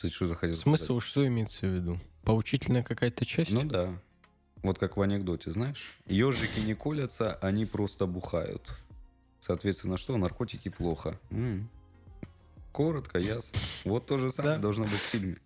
[0.00, 0.80] Ты что захотел сказать?
[0.80, 1.98] смысл что имеется в виду?
[2.24, 3.50] Поучительная какая-то часть?
[3.50, 3.92] Ну да.
[4.62, 5.98] Вот как в анекдоте, знаешь?
[6.06, 8.76] Ежики не колятся, они просто бухают.
[9.40, 10.16] Соответственно, что?
[10.16, 11.18] Наркотики плохо.
[11.30, 11.68] М.
[12.72, 13.58] Коротко, ясно.
[13.84, 14.62] Вот то же самое Да.
[14.62, 15.36] должно быть в фильме.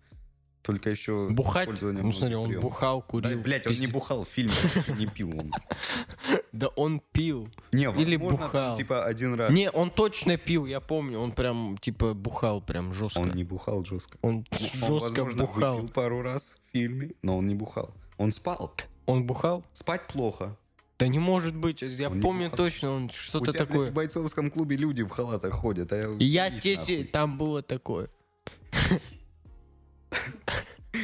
[0.65, 1.69] Только еще Бухать?
[1.81, 3.39] Ну смотри, он бухал, Да, курил.
[3.39, 4.51] блядь, он не бухал в фильме,
[4.97, 5.51] не пил он.
[6.51, 7.49] Да он пил.
[7.71, 8.75] Не, Или бухал.
[8.75, 9.51] типа один раз.
[9.51, 11.19] Не, он точно пил, я помню.
[11.19, 13.19] Он прям, типа, бухал прям жестко.
[13.19, 14.17] Он не бухал жестко.
[14.21, 15.75] Он Он, жестко бухал.
[15.75, 17.93] выпил пару раз в фильме, но он не бухал.
[18.17, 18.73] Он спал.
[19.05, 19.63] Он бухал?
[19.73, 20.57] Спать плохо.
[20.97, 21.81] Да не может быть.
[21.81, 23.91] Я Он помню точно, он что-то такое.
[23.91, 26.47] в бойцовском клубе люди в халатах ходят, а я...
[26.47, 27.03] Я тебе...
[27.03, 28.09] Там было такое.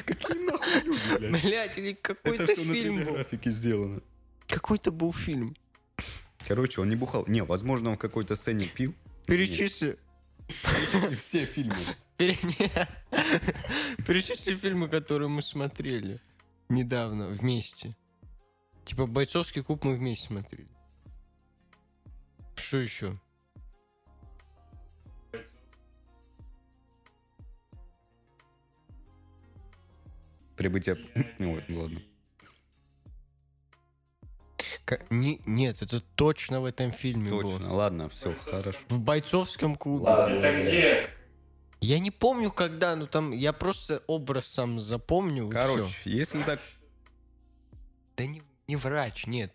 [0.06, 1.44] Какие нахуй люди, блядь?
[1.44, 3.14] Блять, или Это какой-то все на фильм 3D был.
[3.14, 4.02] графике сделано.
[4.48, 5.56] Какой-то был фильм.
[6.48, 7.26] Короче, он не бухал.
[7.28, 8.94] Не, возможно, он в какой-то сцене пил.
[9.28, 9.98] Перечисли.
[10.48, 11.76] Перечисли все фильмы.
[12.18, 14.04] Пере- не.
[14.06, 16.20] Перечисли фильмы, которые мы смотрели
[16.70, 17.96] недавно вместе.
[18.86, 20.68] Типа бойцовский клуб мы вместе смотрели.
[22.56, 23.20] Что еще?
[30.62, 30.96] Прибытие...
[31.40, 32.00] Ой, ладно.
[34.86, 37.54] Ка- не- нет, это точно в этом фильме было.
[37.54, 37.74] Точно.
[37.74, 38.78] Ладно, все, хорошо.
[38.90, 40.06] В бойцовском клубе.
[40.12, 41.10] Это где?
[41.80, 45.50] Я не помню, когда, но там я просто образ сам запомнил.
[45.50, 46.10] Короче, всё.
[46.12, 46.60] если так...
[48.16, 49.52] Да не, не врач, нет.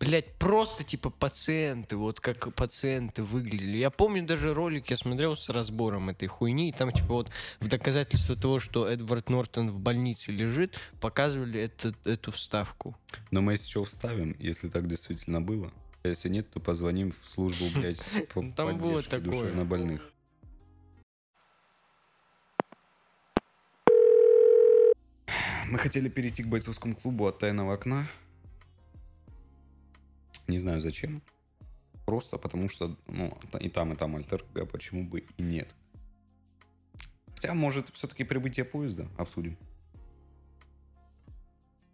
[0.00, 3.78] Блять, просто типа пациенты, вот как пациенты выглядели.
[3.78, 7.66] Я помню даже ролик, я смотрел с разбором этой хуйни, и там типа вот в
[7.66, 12.96] доказательство того, что Эдвард Нортон в больнице лежит, показывали этот, эту вставку.
[13.32, 15.72] Но мы что вставим, если так действительно было.
[16.04, 18.00] А Если нет, то позвоним в службу, блядь,
[18.32, 19.20] по там было такое.
[19.20, 20.12] душевнобольных.
[25.66, 28.06] Мы хотели перейти к бойцовскому клубу от тайного окна.
[30.48, 31.22] Не знаю зачем.
[32.06, 35.74] Просто потому что, ну, и там, и там альтер почему бы и нет.
[37.34, 39.56] Хотя, может, все-таки прибытие поезда обсудим.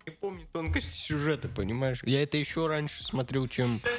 [0.07, 2.03] Не помню тонкости сюжета, понимаешь?
[2.05, 3.81] Я это еще раньше смотрел, чем...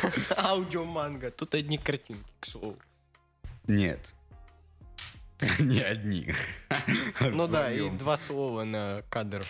[0.36, 1.30] Аудиоманга.
[1.30, 2.76] Тут одни картинки, к слову.
[3.66, 4.14] Нет.
[5.58, 6.34] Не одни.
[7.20, 9.44] Ну да, и два слова на кадр.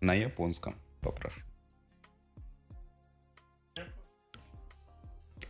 [0.00, 1.40] На японском попрошу.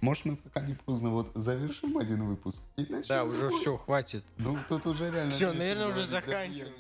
[0.01, 2.63] Может, мы пока не поздно вот завершим один выпуск?
[3.09, 4.25] Да, уже все, хватит.
[4.37, 5.33] Ну, тут уже реально...
[5.33, 6.75] Все, наверное, уже заканчиваем.